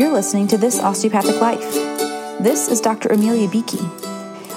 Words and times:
You're 0.00 0.14
listening 0.14 0.48
to 0.48 0.56
This 0.56 0.80
Osteopathic 0.80 1.42
Life. 1.42 1.74
This 2.40 2.68
is 2.68 2.80
Dr. 2.80 3.10
Amelia 3.10 3.46
Beakey. 3.48 3.84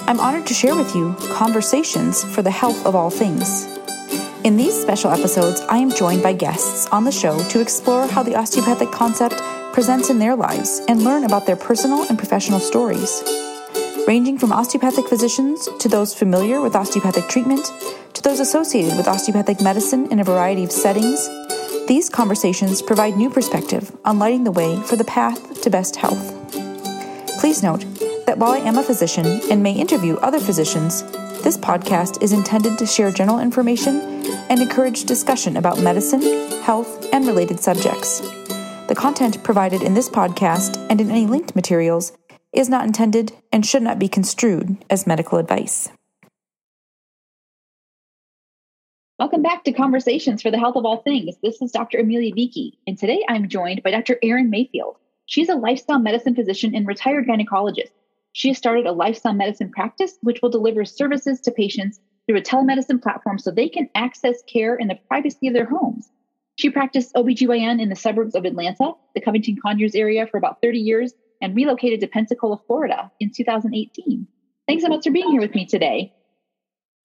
I'm 0.08 0.18
honored 0.18 0.46
to 0.46 0.54
share 0.54 0.74
with 0.74 0.94
you 0.94 1.14
conversations 1.34 2.24
for 2.24 2.40
the 2.40 2.50
health 2.50 2.86
of 2.86 2.94
all 2.94 3.10
things. 3.10 3.66
In 4.42 4.56
these 4.56 4.72
special 4.72 5.10
episodes, 5.10 5.60
I 5.68 5.76
am 5.76 5.90
joined 5.90 6.22
by 6.22 6.32
guests 6.32 6.86
on 6.86 7.04
the 7.04 7.12
show 7.12 7.38
to 7.50 7.60
explore 7.60 8.06
how 8.06 8.22
the 8.22 8.34
osteopathic 8.34 8.90
concept 8.90 9.34
presents 9.74 10.08
in 10.08 10.18
their 10.18 10.34
lives 10.34 10.80
and 10.88 11.04
learn 11.04 11.24
about 11.24 11.44
their 11.44 11.56
personal 11.56 12.08
and 12.08 12.16
professional 12.16 12.58
stories. 12.58 13.22
Ranging 14.08 14.38
from 14.38 14.50
osteopathic 14.50 15.08
physicians 15.08 15.68
to 15.78 15.90
those 15.90 16.14
familiar 16.14 16.62
with 16.62 16.74
osteopathic 16.74 17.28
treatment 17.28 17.70
to 18.14 18.22
those 18.22 18.40
associated 18.40 18.96
with 18.96 19.08
osteopathic 19.08 19.60
medicine 19.60 20.10
in 20.10 20.20
a 20.20 20.24
variety 20.24 20.64
of 20.64 20.72
settings, 20.72 21.28
these 21.86 22.08
conversations 22.08 22.80
provide 22.80 23.16
new 23.16 23.28
perspective 23.28 23.94
on 24.04 24.18
lighting 24.18 24.44
the 24.44 24.50
way 24.50 24.80
for 24.82 24.96
the 24.96 25.04
path 25.04 25.60
to 25.60 25.70
best 25.70 25.96
health. 25.96 26.32
Please 27.40 27.62
note 27.62 27.84
that 28.26 28.38
while 28.38 28.52
I 28.52 28.58
am 28.58 28.78
a 28.78 28.82
physician 28.82 29.26
and 29.50 29.62
may 29.62 29.72
interview 29.72 30.16
other 30.16 30.40
physicians, 30.40 31.02
this 31.42 31.58
podcast 31.58 32.22
is 32.22 32.32
intended 32.32 32.78
to 32.78 32.86
share 32.86 33.10
general 33.10 33.38
information 33.38 34.00
and 34.48 34.62
encourage 34.62 35.04
discussion 35.04 35.58
about 35.58 35.78
medicine, 35.78 36.22
health, 36.62 37.06
and 37.12 37.26
related 37.26 37.60
subjects. 37.60 38.20
The 38.88 38.94
content 38.96 39.42
provided 39.44 39.82
in 39.82 39.92
this 39.92 40.08
podcast 40.08 40.78
and 40.88 41.00
in 41.02 41.10
any 41.10 41.26
linked 41.26 41.54
materials 41.54 42.12
is 42.54 42.70
not 42.70 42.86
intended 42.86 43.32
and 43.52 43.66
should 43.66 43.82
not 43.82 43.98
be 43.98 44.08
construed 44.08 44.82
as 44.88 45.06
medical 45.06 45.38
advice. 45.38 45.90
Welcome 49.24 49.40
back 49.40 49.64
to 49.64 49.72
Conversations 49.72 50.42
for 50.42 50.50
the 50.50 50.58
Health 50.58 50.76
of 50.76 50.84
All 50.84 50.98
Things. 50.98 51.36
This 51.42 51.62
is 51.62 51.72
Dr. 51.72 51.98
Amelia 51.98 52.34
Beakey, 52.34 52.74
and 52.86 52.98
today 52.98 53.24
I'm 53.26 53.48
joined 53.48 53.82
by 53.82 53.90
Dr. 53.90 54.18
Erin 54.22 54.50
Mayfield. 54.50 54.96
She's 55.24 55.48
a 55.48 55.54
lifestyle 55.54 55.98
medicine 55.98 56.34
physician 56.34 56.74
and 56.74 56.86
retired 56.86 57.26
gynecologist. 57.26 57.92
She 58.32 58.48
has 58.48 58.58
started 58.58 58.84
a 58.84 58.92
lifestyle 58.92 59.32
medicine 59.32 59.70
practice 59.70 60.18
which 60.20 60.42
will 60.42 60.50
deliver 60.50 60.84
services 60.84 61.40
to 61.40 61.50
patients 61.50 62.00
through 62.26 62.36
a 62.36 62.42
telemedicine 62.42 63.02
platform 63.02 63.38
so 63.38 63.50
they 63.50 63.66
can 63.66 63.88
access 63.94 64.42
care 64.42 64.74
in 64.74 64.88
the 64.88 64.98
privacy 65.08 65.48
of 65.48 65.54
their 65.54 65.64
homes. 65.64 66.10
She 66.56 66.68
practiced 66.68 67.14
OBGYN 67.14 67.80
in 67.80 67.88
the 67.88 67.96
suburbs 67.96 68.34
of 68.34 68.44
Atlanta, 68.44 68.92
the 69.14 69.22
Covington 69.22 69.56
Conyers 69.56 69.94
area 69.94 70.26
for 70.26 70.36
about 70.36 70.60
30 70.60 70.80
years, 70.80 71.14
and 71.40 71.56
relocated 71.56 72.00
to 72.00 72.08
Pensacola, 72.08 72.60
Florida 72.66 73.10
in 73.20 73.32
2018. 73.34 74.26
Thanks 74.68 74.82
so 74.82 74.90
much 74.90 75.04
for 75.04 75.12
being 75.12 75.30
here 75.30 75.40
with 75.40 75.54
me 75.54 75.64
today. 75.64 76.12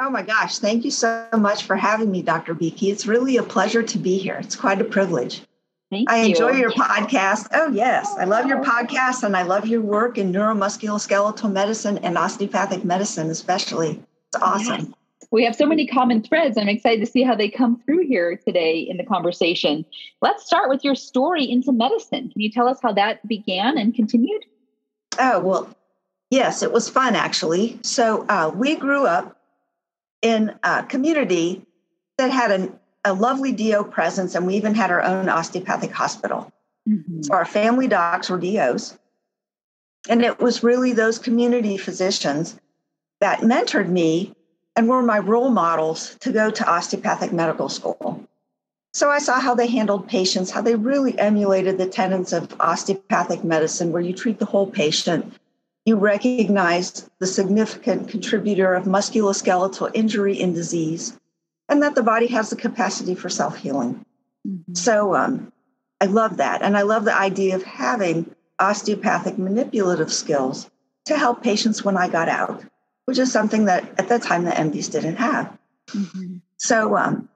Oh 0.02 0.10
my 0.10 0.22
gosh, 0.22 0.60
thank 0.60 0.86
you 0.86 0.92
so 0.92 1.28
much 1.38 1.64
for 1.64 1.76
having 1.76 2.10
me, 2.10 2.22
Dr. 2.22 2.54
Beakey. 2.54 2.90
It's 2.90 3.06
really 3.06 3.36
a 3.36 3.44
pleasure 3.44 3.84
to 3.84 3.98
be 3.98 4.18
here. 4.18 4.36
It's 4.36 4.56
quite 4.56 4.80
a 4.80 4.86
privilege. 4.86 5.42
Thank 5.92 6.10
I 6.10 6.22
you. 6.22 6.30
enjoy 6.30 6.52
your 6.52 6.72
podcast. 6.72 7.50
Oh, 7.52 7.70
yes. 7.70 8.16
I 8.18 8.24
love 8.24 8.46
your 8.46 8.64
podcast 8.64 9.24
and 9.24 9.36
I 9.36 9.42
love 9.42 9.68
your 9.68 9.82
work 9.82 10.18
in 10.18 10.32
neuromusculoskeletal 10.32 11.52
medicine 11.52 11.98
and 11.98 12.18
osteopathic 12.18 12.86
medicine, 12.86 13.30
especially. 13.30 14.02
It's 14.32 14.42
awesome. 14.42 14.86
Yes. 14.86 14.94
We 15.32 15.44
have 15.44 15.56
so 15.56 15.66
many 15.66 15.86
common 15.86 16.24
threads. 16.24 16.58
I'm 16.58 16.70
excited 16.70 17.02
to 17.02 17.12
see 17.12 17.24
how 17.24 17.36
they 17.36 17.50
come 17.50 17.82
through 17.86 18.08
here 18.08 18.38
today 18.38 18.80
in 18.80 18.98
the 18.98 19.06
conversation. 19.06 19.86
Let's 20.22 20.46
start 20.46 20.70
with 20.70 20.84
your 20.84 20.96
story 20.96 21.44
into 21.44 21.74
medicine. 21.74 22.30
Can 22.30 22.42
you 22.42 22.52
tell 22.52 22.68
us 22.68 22.80
how 22.82 22.94
that 22.94 23.28
began 23.28 23.78
and 23.78 23.94
continued? 23.94 24.46
Oh, 25.20 25.40
well, 25.40 25.76
yes, 26.30 26.64
it 26.64 26.72
was 26.72 26.88
fun 26.88 27.16
actually. 27.16 27.80
So 27.84 28.26
uh, 28.30 28.52
we 28.56 28.76
grew 28.76 29.06
up 29.06 29.39
in 30.22 30.58
a 30.64 30.84
community 30.84 31.66
that 32.18 32.32
had 32.32 32.52
an, 32.52 32.80
a 33.06 33.14
lovely 33.14 33.52
DO 33.52 33.86
presence, 33.86 34.36
and 34.36 34.46
we 34.46 34.56
even 34.56 34.76
had 34.76 34.92
our 34.92 35.02
own 35.02 35.30
osteopathic 35.30 35.92
hospital. 35.92 36.52
Mm-hmm. 36.88 37.24
So 37.24 37.34
our 37.34 37.46
family 37.46 37.88
docs 37.88 38.30
were 38.30 38.38
DOs. 38.38 38.98
And 40.10 40.24
it 40.24 40.40
was 40.40 40.64
really 40.64 40.94
those 40.94 41.20
community 41.20 41.78
physicians 41.78 42.60
that 43.20 43.40
mentored 43.40 43.90
me 43.90 44.34
and 44.76 44.88
were 44.88 45.02
my 45.02 45.20
role 45.20 45.50
models 45.50 46.16
to 46.22 46.32
go 46.32 46.50
to 46.50 46.70
osteopathic 46.70 47.34
medical 47.34 47.70
school. 47.70 48.26
So 48.94 49.10
I 49.10 49.20
saw 49.20 49.40
how 49.40 49.54
they 49.54 49.68
handled 49.68 50.08
patients, 50.08 50.52
how 50.52 50.62
they 50.62 50.76
really 50.76 51.18
emulated 51.20 51.78
the 51.78 51.86
tenets 51.86 52.34
of 52.34 52.56
osteopathic 52.60 53.44
medicine, 53.44 53.92
where 53.92 54.02
you 54.02 54.14
treat 54.14 54.40
the 54.40 54.46
whole 54.46 54.68
patient 54.68 55.34
you 55.90 55.96
recognize 55.96 57.10
the 57.20 57.26
significant 57.26 58.08
contributor 58.08 58.76
of 58.76 58.86
musculoskeletal 58.86 59.90
injury 59.96 60.40
and 60.40 60.54
disease, 60.54 61.20
and 61.68 61.82
that 61.82 61.96
the 61.96 62.04
body 62.04 62.28
has 62.28 62.52
the 62.52 62.56
capacity 62.56 63.16
for 63.16 63.28
self 63.28 63.58
healing. 63.58 64.06
Mm-hmm. 64.48 64.76
So 64.76 65.16
um, 65.16 65.52
I 66.00 66.06
love 66.06 66.38
that. 66.38 66.62
And 66.62 66.78
I 66.78 66.84
love 66.84 67.06
the 67.06 67.16
idea 67.16 67.56
of 67.56 67.64
having 67.64 68.36
osteopathic 68.60 69.40
manipulative 69.40 70.14
skills 70.14 70.70
to 71.06 71.18
help 71.18 71.42
patients 71.42 71.84
when 71.84 71.98
I 71.98 72.08
got 72.08 72.30
out, 72.30 72.64
which 73.06 73.18
is 73.18 73.32
something 73.32 73.66
that 73.66 73.84
at 74.00 74.10
that 74.10 74.22
time 74.22 74.44
the 74.44 74.52
MDs 74.52 74.92
didn't 74.92 75.16
have. 75.16 75.58
Mm-hmm. 75.88 76.38
So, 76.58 76.96
um, 76.96 77.30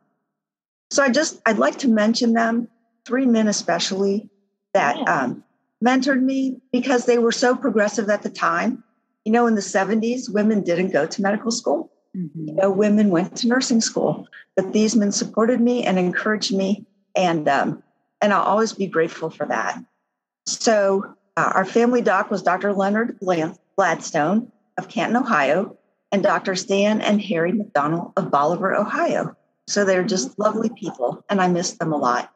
so 0.91 1.01
I 1.01 1.09
just 1.09 1.41
I'd 1.45 1.57
like 1.57 1.79
to 1.79 1.87
mention 1.87 2.33
them, 2.33 2.67
three 3.03 3.25
men 3.25 3.47
especially, 3.47 4.29
that 4.75 4.95
um, 5.07 5.43
mentored 5.83 6.21
me 6.21 6.57
because 6.71 7.05
they 7.05 7.17
were 7.17 7.31
so 7.31 7.55
progressive 7.55 8.09
at 8.09 8.23
the 8.23 8.29
time. 8.29 8.83
You 9.25 9.31
know, 9.31 9.47
in 9.47 9.55
the 9.55 9.61
70s, 9.61 10.33
women 10.33 10.61
didn't 10.61 10.91
go 10.91 11.05
to 11.05 11.21
medical 11.21 11.51
school. 11.51 11.91
Mm-hmm. 12.15 12.47
You 12.47 12.53
know, 12.55 12.71
women 12.71 13.09
went 13.09 13.35
to 13.37 13.47
nursing 13.47 13.81
school. 13.81 14.27
But 14.55 14.73
these 14.73 14.95
men 14.95 15.11
supported 15.11 15.59
me 15.59 15.83
and 15.83 15.97
encouraged 15.97 16.53
me, 16.53 16.85
and 17.15 17.47
um, 17.49 17.81
and 18.21 18.31
I'll 18.31 18.43
always 18.43 18.73
be 18.73 18.87
grateful 18.87 19.29
for 19.29 19.47
that. 19.47 19.83
So 20.45 21.15
uh, 21.37 21.51
our 21.55 21.65
family 21.65 22.01
doc 22.01 22.29
was 22.29 22.43
Dr. 22.43 22.73
Leonard 22.73 23.17
Gladstone 23.75 24.51
of 24.77 24.89
Canton, 24.89 25.17
Ohio, 25.17 25.77
and 26.11 26.21
Dr. 26.21 26.55
Stan 26.55 27.01
and 27.01 27.21
Harry 27.21 27.51
McDonald 27.51 28.13
of 28.15 28.29
Bolivar, 28.29 28.75
Ohio. 28.75 29.35
So 29.67 29.85
they're 29.85 30.03
just 30.03 30.37
lovely 30.37 30.69
people, 30.69 31.23
and 31.29 31.41
I 31.41 31.47
miss 31.47 31.71
them 31.71 31.93
a 31.93 31.97
lot. 31.97 32.32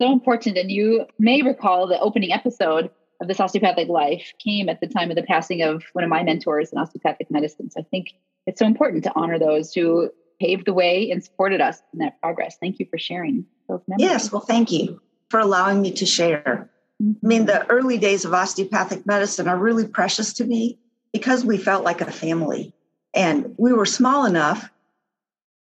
So 0.00 0.12
important. 0.12 0.56
And 0.58 0.70
you 0.70 1.06
may 1.18 1.42
recall 1.42 1.86
the 1.86 1.98
opening 2.00 2.32
episode 2.32 2.90
of 3.20 3.28
this 3.28 3.40
osteopathic 3.40 3.88
life 3.88 4.32
came 4.38 4.68
at 4.68 4.80
the 4.80 4.86
time 4.86 5.10
of 5.10 5.16
the 5.16 5.22
passing 5.22 5.62
of 5.62 5.84
one 5.92 6.04
of 6.04 6.10
my 6.10 6.22
mentors 6.22 6.72
in 6.72 6.78
osteopathic 6.78 7.30
medicine. 7.30 7.70
So 7.70 7.80
I 7.80 7.84
think 7.84 8.12
it's 8.46 8.58
so 8.58 8.66
important 8.66 9.04
to 9.04 9.12
honor 9.14 9.38
those 9.38 9.72
who 9.72 10.10
paved 10.40 10.66
the 10.66 10.72
way 10.72 11.10
and 11.10 11.22
supported 11.22 11.60
us 11.60 11.80
in 11.92 12.00
that 12.00 12.20
progress. 12.20 12.56
Thank 12.60 12.80
you 12.80 12.86
for 12.90 12.98
sharing 12.98 13.46
those 13.68 13.80
memories. 13.86 14.10
Yes, 14.10 14.32
well, 14.32 14.40
thank 14.40 14.72
you 14.72 15.00
for 15.30 15.38
allowing 15.38 15.80
me 15.80 15.92
to 15.92 16.04
share. 16.04 16.68
I 17.00 17.26
mean, 17.26 17.46
the 17.46 17.68
early 17.70 17.98
days 17.98 18.24
of 18.24 18.34
osteopathic 18.34 19.06
medicine 19.06 19.48
are 19.48 19.58
really 19.58 19.86
precious 19.86 20.32
to 20.34 20.44
me 20.44 20.78
because 21.12 21.44
we 21.44 21.58
felt 21.58 21.84
like 21.84 22.00
a 22.00 22.10
family. 22.10 22.74
And 23.14 23.54
we 23.58 23.72
were 23.72 23.86
small 23.86 24.24
enough 24.24 24.70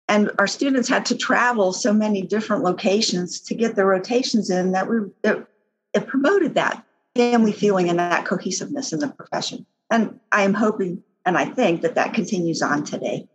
and 0.08 0.32
our 0.38 0.48
students 0.48 0.88
had 0.88 1.06
to 1.08 1.18
travel 1.18 1.74
so 1.74 1.92
many 1.92 2.22
different 2.22 2.64
locations 2.64 3.40
to 3.42 3.56
get 3.56 3.76
their 3.76 3.88
rotations 3.88 4.50
in 4.50 4.72
that 4.72 4.90
we 4.90 4.98
it, 5.24 5.46
it 5.94 6.08
promoted 6.08 6.56
that. 6.56 6.84
Family 7.16 7.54
feeling 7.54 7.90
and 7.90 7.98
that 7.98 8.26
cohesiveness 8.26 8.92
in 8.92 9.00
the 9.00 9.08
profession. 9.08 9.66
And 9.90 10.20
i 10.32 10.42
am 10.42 10.54
hoping 10.54 11.02
and 11.26 11.38
i 11.38 11.46
think 11.46 11.82
that 11.82 11.96
that 11.96 12.14
continues 12.14 12.62
on 12.62 12.84
today. 12.84 13.28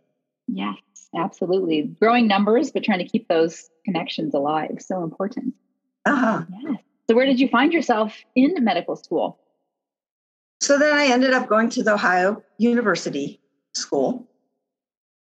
Yes 0.47 0.75
absolutely. 1.15 1.83
Growing 1.99 2.27
numbers 2.27 2.71
but 2.71 2.83
trying 2.83 2.99
to 2.99 3.07
keep 3.07 3.27
those 3.27 3.69
connections 3.85 4.33
alive 4.33 4.77
so 4.79 5.03
important. 5.03 5.53
Uh-huh. 6.05 6.43
Yes. 6.63 6.77
So 7.09 7.15
where 7.15 7.25
did 7.25 7.39
you 7.39 7.47
find 7.49 7.73
yourself 7.73 8.15
in 8.35 8.63
medical 8.63 8.95
school? 8.95 9.39
So 10.61 10.77
then 10.77 10.93
i 10.93 11.07
ended 11.07 11.33
up 11.33 11.47
going 11.47 11.69
to 11.71 11.83
the 11.83 11.93
ohio 11.93 12.43
university 12.57 13.39
school 13.73 14.27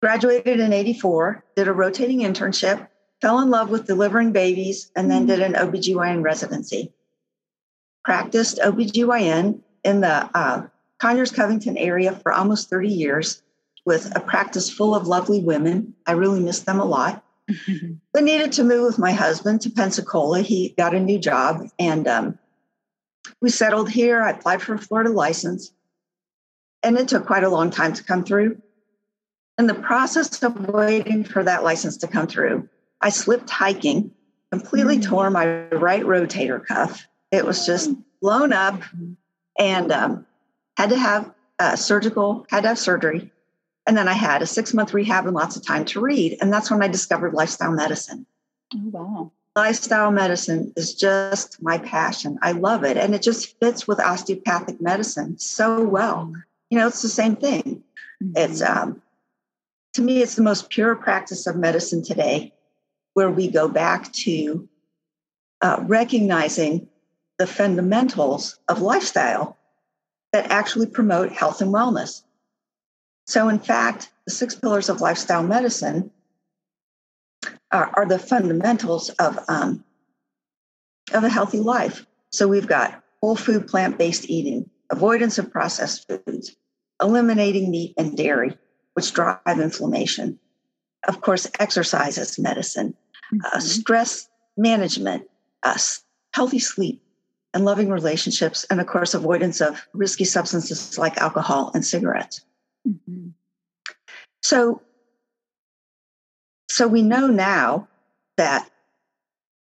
Graduated 0.04 0.60
in 0.60 0.74
84, 0.74 1.42
did 1.56 1.66
a 1.66 1.72
rotating 1.72 2.18
internship, 2.18 2.88
fell 3.22 3.40
in 3.40 3.48
love 3.48 3.70
with 3.70 3.86
delivering 3.86 4.32
babies, 4.32 4.90
and 4.94 5.10
then 5.10 5.24
did 5.24 5.40
an 5.40 5.54
OBGYN 5.54 6.22
residency. 6.22 6.92
Practiced 8.04 8.58
OBGYN 8.58 9.60
in 9.82 10.00
the 10.02 10.30
uh, 10.34 10.66
Conyers 10.98 11.32
Covington 11.32 11.78
area 11.78 12.12
for 12.12 12.32
almost 12.32 12.68
30 12.68 12.90
years 12.90 13.42
with 13.86 14.14
a 14.14 14.20
practice 14.20 14.68
full 14.68 14.94
of 14.94 15.06
lovely 15.06 15.40
women. 15.40 15.94
I 16.06 16.12
really 16.12 16.40
miss 16.40 16.60
them 16.60 16.80
a 16.80 16.84
lot. 16.84 17.24
I 18.14 18.20
needed 18.20 18.52
to 18.52 18.62
move 18.62 18.84
with 18.84 18.98
my 18.98 19.12
husband 19.12 19.62
to 19.62 19.70
Pensacola. 19.70 20.42
He 20.42 20.74
got 20.76 20.94
a 20.94 21.00
new 21.00 21.18
job 21.18 21.66
and 21.78 22.06
um, 22.06 22.38
we 23.40 23.48
settled 23.48 23.88
here. 23.88 24.20
I 24.22 24.32
applied 24.32 24.60
for 24.60 24.74
a 24.74 24.78
Florida 24.78 25.08
license 25.08 25.72
and 26.82 26.98
it 26.98 27.08
took 27.08 27.24
quite 27.24 27.44
a 27.44 27.48
long 27.48 27.70
time 27.70 27.94
to 27.94 28.04
come 28.04 28.22
through. 28.22 28.60
In 29.58 29.66
the 29.66 29.74
process 29.74 30.42
of 30.42 30.68
waiting 30.68 31.22
for 31.24 31.44
that 31.44 31.62
license 31.62 31.96
to 31.98 32.08
come 32.08 32.26
through, 32.26 32.68
I 33.00 33.10
slipped 33.10 33.50
hiking, 33.50 34.10
completely 34.50 34.98
mm-hmm. 34.98 35.10
tore 35.10 35.30
my 35.30 35.68
right 35.68 36.02
rotator 36.02 36.64
cuff. 36.64 37.06
It 37.30 37.44
was 37.44 37.64
just 37.64 37.92
blown 38.20 38.52
up 38.52 38.80
and 39.58 39.92
um, 39.92 40.26
had 40.76 40.90
to 40.90 40.98
have 40.98 41.32
uh, 41.58 41.76
surgical, 41.76 42.46
had 42.50 42.62
to 42.62 42.68
have 42.68 42.78
surgery. 42.78 43.30
And 43.86 43.96
then 43.96 44.08
I 44.08 44.14
had 44.14 44.42
a 44.42 44.46
six 44.46 44.74
month 44.74 44.94
rehab 44.94 45.26
and 45.26 45.34
lots 45.34 45.56
of 45.56 45.64
time 45.64 45.84
to 45.86 46.00
read. 46.00 46.38
And 46.40 46.52
that's 46.52 46.70
when 46.70 46.82
I 46.82 46.88
discovered 46.88 47.34
lifestyle 47.34 47.72
medicine. 47.72 48.26
Oh, 48.74 48.80
wow. 48.90 49.32
lifestyle 49.54 50.10
medicine 50.10 50.72
is 50.76 50.94
just 50.94 51.62
my 51.62 51.78
passion. 51.78 52.38
I 52.42 52.52
love 52.52 52.82
it. 52.82 52.96
And 52.96 53.14
it 53.14 53.22
just 53.22 53.58
fits 53.60 53.86
with 53.86 54.00
osteopathic 54.00 54.80
medicine 54.80 55.38
so 55.38 55.84
well. 55.84 56.32
You 56.70 56.78
know, 56.78 56.88
it's 56.88 57.02
the 57.02 57.08
same 57.08 57.36
thing. 57.36 57.84
Mm-hmm. 58.22 58.32
It's, 58.36 58.62
um, 58.62 59.00
to 59.94 60.02
me, 60.02 60.22
it's 60.22 60.34
the 60.34 60.42
most 60.42 60.70
pure 60.70 60.94
practice 60.96 61.46
of 61.46 61.56
medicine 61.56 62.02
today, 62.02 62.52
where 63.14 63.30
we 63.30 63.48
go 63.48 63.68
back 63.68 64.12
to 64.12 64.68
uh, 65.62 65.82
recognizing 65.86 66.88
the 67.38 67.46
fundamentals 67.46 68.58
of 68.68 68.82
lifestyle 68.82 69.56
that 70.32 70.50
actually 70.50 70.86
promote 70.86 71.30
health 71.30 71.60
and 71.60 71.72
wellness. 71.72 72.22
So, 73.26 73.48
in 73.48 73.60
fact, 73.60 74.10
the 74.26 74.32
six 74.32 74.56
pillars 74.56 74.88
of 74.88 75.00
lifestyle 75.00 75.44
medicine 75.44 76.10
are, 77.70 77.90
are 77.94 78.06
the 78.06 78.18
fundamentals 78.18 79.10
of, 79.10 79.38
um, 79.48 79.84
of 81.12 81.22
a 81.22 81.28
healthy 81.28 81.60
life. 81.60 82.04
So, 82.30 82.48
we've 82.48 82.66
got 82.66 83.00
whole 83.22 83.36
food, 83.36 83.68
plant 83.68 83.96
based 83.96 84.28
eating, 84.28 84.68
avoidance 84.90 85.38
of 85.38 85.52
processed 85.52 86.08
foods, 86.08 86.56
eliminating 87.00 87.70
meat 87.70 87.94
and 87.96 88.16
dairy, 88.16 88.58
which 88.94 89.12
drive 89.12 89.38
inflammation. 89.60 90.38
Of 91.06 91.20
course, 91.20 91.46
exercise 91.60 92.16
is 92.18 92.38
medicine, 92.38 92.94
uh, 93.32 93.36
mm-hmm. 93.36 93.56
uh, 93.56 93.60
stress 93.60 94.28
management, 94.56 95.28
uh, 95.62 95.78
healthy 96.32 96.58
sleep, 96.58 97.02
and 97.52 97.64
loving 97.64 97.90
relationships, 97.90 98.64
and 98.70 98.80
of 98.80 98.86
course, 98.86 99.14
avoidance 99.14 99.60
of 99.60 99.86
risky 99.92 100.24
substances 100.24 100.98
like 100.98 101.18
alcohol 101.18 101.70
and 101.74 101.84
cigarettes. 101.84 102.40
Mm-hmm. 102.88 103.28
So, 104.42 104.82
so 106.68 106.88
we 106.88 107.02
know 107.02 107.28
now 107.28 107.88
that 108.36 108.68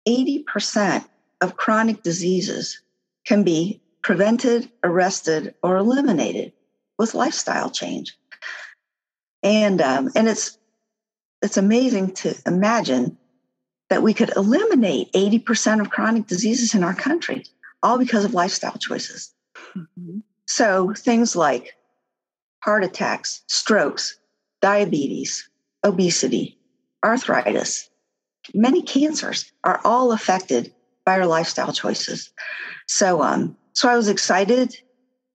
80% 0.09 1.05
of 1.41 1.57
chronic 1.57 2.03
diseases 2.03 2.81
can 3.27 3.43
be 3.43 3.81
prevented, 4.03 4.71
arrested, 4.83 5.55
or 5.63 5.77
eliminated 5.77 6.53
with 6.99 7.15
lifestyle 7.15 7.71
change. 7.71 8.17
And 9.43 9.81
um, 9.81 10.11
and 10.15 10.29
it's 10.29 10.59
it's 11.43 11.57
amazing 11.57 12.13
to 12.15 12.35
imagine 12.47 13.19
that 13.91 14.03
we 14.03 14.15
could 14.15 14.35
eliminate 14.37 15.13
80% 15.13 15.81
of 15.81 15.91
chronic 15.91 16.27
diseases 16.27 16.75
in 16.75 16.83
our 16.83 16.95
country, 16.95 17.45
all 17.83 17.99
because 17.99 18.25
of 18.25 18.33
lifestyle 18.33 18.79
choices. 18.79 19.35
Mm-hmm. 19.77 20.21
So 20.47 20.95
things 20.95 21.37
like 21.37 21.75
heart 22.61 22.85
attacks, 22.85 23.43
strokes, 23.49 24.19
diabetes, 24.61 25.49
obesity, 25.85 26.59
arthritis, 27.05 27.91
many 28.55 28.83
cancers 28.83 29.53
are 29.65 29.81
all 29.85 30.13
affected 30.13 30.73
by 31.05 31.19
our 31.19 31.27
lifestyle 31.27 31.73
choices. 31.73 32.33
So, 32.87 33.23
um, 33.23 33.57
so 33.73 33.89
I 33.89 33.97
was 33.97 34.09
excited 34.09 34.77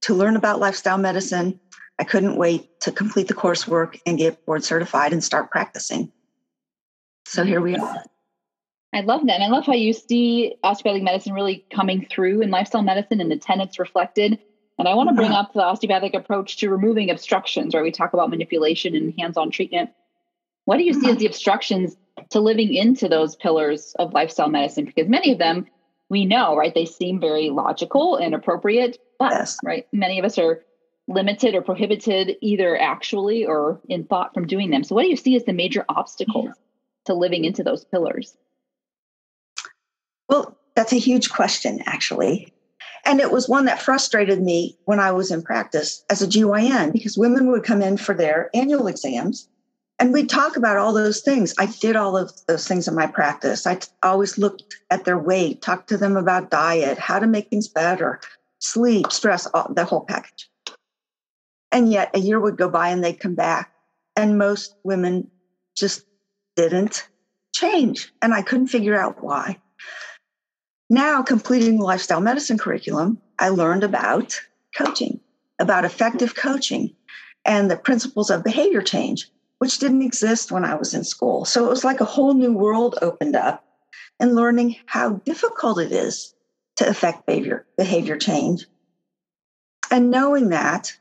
to 0.02 0.14
learn 0.14 0.36
about 0.36 0.60
lifestyle 0.60 0.98
medicine. 0.98 1.60
I 2.00 2.04
couldn't 2.04 2.36
wait 2.36 2.80
to 2.82 2.92
complete 2.92 3.28
the 3.28 3.34
coursework 3.34 4.00
and 4.06 4.18
get 4.18 4.46
board 4.46 4.64
certified 4.64 5.14
and 5.14 5.24
start 5.24 5.50
practicing. 5.50 6.12
So 7.26 7.44
here 7.44 7.60
we 7.60 7.76
are. 7.76 8.04
I 8.94 9.02
love 9.02 9.26
that. 9.26 9.36
And 9.36 9.44
I 9.44 9.48
love 9.48 9.66
how 9.66 9.74
you 9.74 9.94
see 9.94 10.56
osteopathic 10.64 11.04
medicine 11.04 11.34
really 11.34 11.66
coming 11.74 12.08
through 12.10 12.42
in 12.42 12.52
lifestyle 12.52 12.84
medicine 12.84 13.20
and 13.20 13.30
the 13.30 13.38
tenets 13.38 13.80
reflected. 13.80 14.40
And 14.80 14.88
I 14.88 14.94
want 14.94 15.10
to 15.10 15.16
bring 15.16 15.32
up 15.32 15.54
the 15.54 15.64
osteopathic 15.64 16.14
approach 16.14 16.58
to 16.58 16.70
removing 16.70 17.10
obstructions, 17.10 17.74
right? 17.74 17.84
We 17.84 17.92
talk 17.92 18.14
about 18.14 18.30
manipulation 18.30 18.96
and 18.96 19.14
hands 19.18 19.36
on 19.36 19.50
treatment. 19.50 19.90
What 20.66 20.78
do 20.78 20.84
you 20.84 20.94
see 20.94 21.00
as 21.00 21.06
mm-hmm. 21.06 21.20
the 21.20 21.26
obstructions 21.26 21.98
to 22.30 22.40
living 22.40 22.74
into 22.74 23.10
those 23.10 23.36
pillars 23.36 23.96
of 23.98 24.14
lifestyle 24.14 24.50
medicine? 24.50 24.86
Because 24.86 25.08
many 25.08 25.32
of 25.32 25.40
them 25.40 25.68
we 26.10 26.26
know, 26.26 26.56
right? 26.56 26.74
They 26.74 26.86
seem 26.86 27.20
very 27.20 27.50
logical 27.50 28.16
and 28.16 28.34
appropriate, 28.34 28.98
but 29.20 29.32
yes. 29.32 29.58
right, 29.64 29.86
many 29.92 30.20
of 30.20 30.26
us 30.26 30.38
are 30.38 30.64
limited 31.08 31.56
or 31.56 31.62
prohibited 31.62 32.36
either 32.42 32.78
actually 32.78 33.46
or 33.46 33.80
in 33.88 34.04
thought 34.04 34.34
from 34.34 34.48
doing 34.48 34.70
them. 34.70 34.84
So 34.84 34.96
what 34.96 35.04
do 35.04 35.10
you 35.10 35.16
see 35.16 35.36
as 35.36 35.46
the 35.46 35.54
major 35.54 35.86
obstacles 35.90 36.50
to 37.06 37.14
living 37.14 37.46
into 37.46 37.64
those 37.64 37.86
pillars? 37.86 38.36
Well, 40.28 40.58
that's 40.76 40.94
a 40.94 40.98
huge 40.98 41.30
question, 41.30 41.82
actually. 41.86 42.54
And 43.06 43.22
it 43.22 43.32
was 43.32 43.48
one 43.48 43.66
that 43.66 43.82
frustrated 43.82 44.42
me 44.42 44.78
when 44.84 45.00
I 45.00 45.12
was 45.12 45.32
in 45.32 45.42
practice 45.42 46.04
as 46.10 46.22
a 46.22 46.28
GYN 46.28 46.92
because 46.92 47.18
women 47.18 47.48
would 47.48 47.64
come 47.64 47.82
in 47.82 47.96
for 47.96 48.14
their 48.14 48.50
annual 48.54 48.88
exams 48.88 49.48
and 50.00 50.14
we'd 50.14 50.30
talk 50.30 50.58
about 50.58 50.78
all 50.78 50.94
those 50.94 51.22
things. 51.22 51.56
I 51.58 51.66
did 51.66 51.96
all 51.96 52.16
of 52.18 52.32
those 52.48 52.68
things 52.68 52.88
in 52.88 52.94
my 52.94 53.08
practice. 53.08 53.66
I 53.66 53.76
t- 53.76 53.88
always 54.04 54.38
looked 54.38 54.78
at 54.92 55.06
their 55.06 55.18
weight, 55.18 55.62
talked 55.62 55.90
to 55.90 55.98
them 55.98 56.18
about 56.18 56.52
diet, 56.52 57.00
how 57.00 57.18
to 57.18 57.26
make 57.26 57.50
things 57.50 57.68
better, 57.68 58.20
sleep, 58.60 59.12
stress, 59.12 59.48
all, 59.48 59.72
the 59.74 59.86
whole 59.86 60.02
package. 60.02 60.50
And 61.72 61.92
yet 61.92 62.12
a 62.14 62.20
year 62.20 62.40
would 62.40 62.58
go 62.58 62.70
by 62.70 62.90
and 62.90 63.04
they'd 63.04 63.20
come 63.20 63.36
back, 63.36 63.74
and 64.16 64.38
most 64.38 64.76
women 64.84 65.30
just 65.76 66.06
didn't 66.56 67.08
change. 67.54 68.12
And 68.22 68.34
I 68.34 68.42
couldn't 68.42 68.68
figure 68.68 69.00
out 69.00 69.24
why. 69.24 69.60
Now, 70.90 71.22
completing 71.22 71.78
the 71.78 71.84
lifestyle 71.84 72.22
medicine 72.22 72.58
curriculum, 72.58 73.22
I 73.40 73.50
learned 73.50 73.84
about 73.84 74.40
coaching, 74.76 75.20
about 75.60 75.84
effective 75.84 76.36
coaching, 76.36 76.96
and 77.44 77.70
the 77.70 77.78
principles 77.78 78.30
of 78.30 78.44
behavior 78.44 78.82
change, 78.82 79.30
which 79.60 79.80
didn't 79.80 80.02
exist 80.02 80.52
when 80.52 80.64
I 80.64 80.76
was 80.76 80.94
in 80.94 81.04
school. 81.04 81.46
So 81.46 81.66
it 81.66 81.70
was 81.70 81.84
like 81.84 82.00
a 82.00 82.06
whole 82.06 82.34
new 82.34 82.54
world 82.54 82.98
opened 83.02 83.36
up 83.36 83.66
and 84.20 84.36
learning 84.36 84.78
how 84.86 85.22
difficult 85.26 85.80
it 85.80 85.92
is 85.92 86.34
to 86.78 86.88
affect 86.88 87.26
behavior, 87.26 87.66
behavior 87.78 88.18
change. 88.18 88.66
And 89.92 90.12
knowing 90.12 90.50
that 90.50 90.98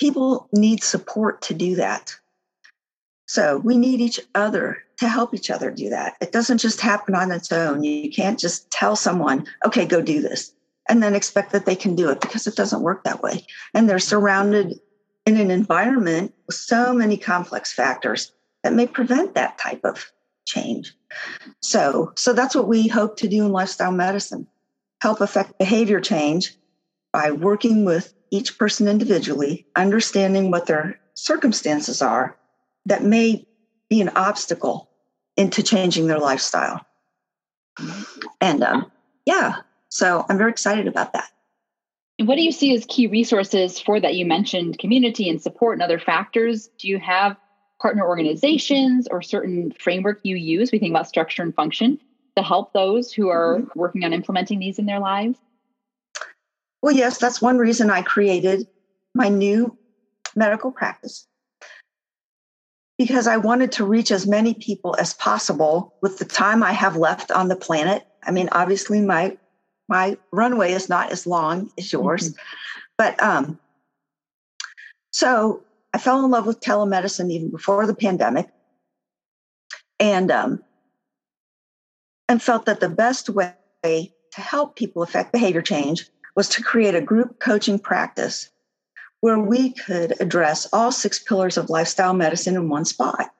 people 0.00 0.48
need 0.52 0.82
support 0.82 1.42
to 1.42 1.54
do 1.54 1.76
that. 1.76 2.16
So 3.26 3.58
we 3.58 3.76
need 3.76 4.00
each 4.00 4.18
other 4.34 4.78
to 4.98 5.08
help 5.08 5.34
each 5.34 5.50
other 5.50 5.70
do 5.70 5.90
that. 5.90 6.16
It 6.20 6.32
doesn't 6.32 6.58
just 6.58 6.80
happen 6.80 7.14
on 7.14 7.30
its 7.30 7.52
own. 7.52 7.84
You 7.84 8.10
can't 8.10 8.38
just 8.38 8.70
tell 8.70 8.96
someone, 8.96 9.46
okay, 9.64 9.84
go 9.86 10.00
do 10.00 10.20
this, 10.20 10.52
and 10.88 11.02
then 11.02 11.14
expect 11.14 11.52
that 11.52 11.66
they 11.66 11.76
can 11.76 11.94
do 11.94 12.08
it 12.08 12.20
because 12.20 12.46
it 12.46 12.56
doesn't 12.56 12.82
work 12.82 13.04
that 13.04 13.22
way. 13.22 13.44
And 13.74 13.88
they're 13.88 14.00
surrounded 14.00 14.80
in 15.26 15.36
an 15.36 15.50
environment 15.50 16.34
with 16.46 16.56
so 16.56 16.92
many 16.92 17.16
complex 17.16 17.72
factors 17.72 18.32
that 18.64 18.72
may 18.72 18.86
prevent 18.86 19.34
that 19.34 19.58
type 19.58 19.84
of 19.84 20.10
change. 20.46 20.94
So, 21.60 22.12
so 22.16 22.32
that's 22.32 22.54
what 22.54 22.68
we 22.68 22.88
hope 22.88 23.16
to 23.18 23.28
do 23.28 23.44
in 23.44 23.52
lifestyle 23.52 23.92
medicine 23.92 24.46
help 25.02 25.20
affect 25.22 25.58
behavior 25.58 26.00
change 26.00 26.54
by 27.12 27.30
working 27.30 27.86
with 27.86 28.12
each 28.30 28.58
person 28.58 28.88
individually, 28.88 29.66
understanding 29.76 30.50
what 30.50 30.66
their 30.66 31.00
circumstances 31.14 32.00
are 32.00 32.36
that 32.86 33.02
may 33.02 33.46
be 33.88 34.00
an 34.00 34.10
obstacle 34.10 34.88
into 35.36 35.62
changing 35.62 36.06
their 36.06 36.18
lifestyle. 36.18 36.84
And 38.40 38.62
um, 38.62 38.90
yeah, 39.26 39.56
so 39.88 40.24
I'm 40.28 40.38
very 40.38 40.50
excited 40.50 40.86
about 40.86 41.12
that. 41.12 41.30
And 42.18 42.28
what 42.28 42.36
do 42.36 42.42
you 42.42 42.52
see 42.52 42.74
as 42.74 42.84
key 42.86 43.06
resources 43.06 43.80
for 43.80 43.98
that? 44.00 44.14
You 44.14 44.26
mentioned 44.26 44.78
community 44.78 45.28
and 45.28 45.40
support 45.40 45.74
and 45.74 45.82
other 45.82 45.98
factors. 45.98 46.68
Do 46.78 46.88
you 46.88 46.98
have 46.98 47.36
partner 47.80 48.06
organizations 48.06 49.08
or 49.10 49.22
certain 49.22 49.72
framework 49.78 50.20
you 50.22 50.36
use? 50.36 50.70
We 50.70 50.78
think 50.78 50.90
about 50.90 51.08
structure 51.08 51.42
and 51.42 51.54
function 51.54 51.98
to 52.36 52.42
help 52.42 52.72
those 52.72 53.12
who 53.12 53.28
are 53.28 53.58
mm-hmm. 53.58 53.78
working 53.78 54.04
on 54.04 54.12
implementing 54.12 54.58
these 54.58 54.78
in 54.78 54.86
their 54.86 55.00
lives. 55.00 55.38
Well, 56.82 56.94
yes, 56.94 57.18
that's 57.18 57.42
one 57.42 57.58
reason 57.58 57.90
I 57.90 58.02
created 58.02 58.66
my 59.14 59.28
new 59.28 59.76
medical 60.34 60.70
practice 60.70 61.26
because 62.96 63.26
I 63.26 63.36
wanted 63.36 63.72
to 63.72 63.84
reach 63.84 64.10
as 64.10 64.26
many 64.26 64.54
people 64.54 64.94
as 64.98 65.14
possible 65.14 65.94
with 66.02 66.18
the 66.18 66.24
time 66.24 66.62
I 66.62 66.72
have 66.72 66.96
left 66.96 67.30
on 67.30 67.48
the 67.48 67.56
planet. 67.56 68.06
I 68.24 68.30
mean, 68.30 68.48
obviously, 68.52 69.00
my 69.00 69.36
my 69.88 70.16
runway 70.32 70.72
is 70.72 70.88
not 70.88 71.10
as 71.10 71.26
long 71.26 71.70
as 71.78 71.92
yours, 71.92 72.30
mm-hmm. 72.30 72.42
but 72.96 73.22
um, 73.22 73.58
so 75.12 75.62
I 75.92 75.98
fell 75.98 76.24
in 76.24 76.30
love 76.30 76.46
with 76.46 76.60
telemedicine 76.60 77.30
even 77.30 77.50
before 77.50 77.86
the 77.86 77.94
pandemic, 77.94 78.48
and 79.98 80.30
um, 80.30 80.62
and 82.28 82.42
felt 82.42 82.66
that 82.66 82.80
the 82.80 82.88
best 82.88 83.28
way 83.28 83.54
to 83.82 84.40
help 84.40 84.76
people 84.76 85.02
affect 85.02 85.32
behavior 85.32 85.62
change 85.62 86.06
was 86.40 86.48
to 86.48 86.62
create 86.62 86.94
a 86.94 87.02
group 87.02 87.38
coaching 87.38 87.78
practice 87.78 88.48
where 89.20 89.38
we 89.38 89.74
could 89.74 90.18
address 90.22 90.66
all 90.72 90.90
six 90.90 91.18
pillars 91.18 91.58
of 91.58 91.68
lifestyle 91.68 92.14
medicine 92.14 92.56
in 92.56 92.70
one 92.70 92.86
spot. 92.86 93.30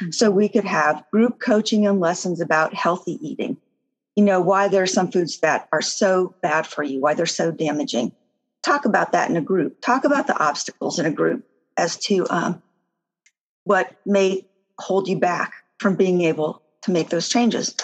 Mm-hmm. 0.00 0.10
So 0.10 0.28
we 0.32 0.48
could 0.48 0.64
have 0.64 1.04
group 1.12 1.38
coaching 1.38 1.86
and 1.86 2.00
lessons 2.00 2.40
about 2.40 2.74
healthy 2.74 3.16
eating. 3.22 3.58
You 4.16 4.24
know, 4.24 4.40
why 4.40 4.66
there 4.66 4.82
are 4.82 4.88
some 4.88 5.08
foods 5.08 5.38
that 5.38 5.68
are 5.70 5.80
so 5.80 6.34
bad 6.42 6.66
for 6.66 6.82
you, 6.82 7.00
why 7.00 7.14
they're 7.14 7.26
so 7.26 7.52
damaging. 7.52 8.10
Talk 8.64 8.84
about 8.84 9.12
that 9.12 9.30
in 9.30 9.36
a 9.36 9.40
group. 9.40 9.80
Talk 9.80 10.02
about 10.02 10.26
the 10.26 10.36
obstacles 10.36 10.98
in 10.98 11.06
a 11.06 11.12
group 11.12 11.46
as 11.76 11.96
to 12.06 12.26
um, 12.28 12.60
what 13.62 13.94
may 14.04 14.44
hold 14.80 15.06
you 15.06 15.16
back 15.16 15.52
from 15.78 15.94
being 15.94 16.22
able 16.22 16.60
to 16.82 16.90
make 16.90 17.10
those 17.10 17.28
changes. 17.28 17.76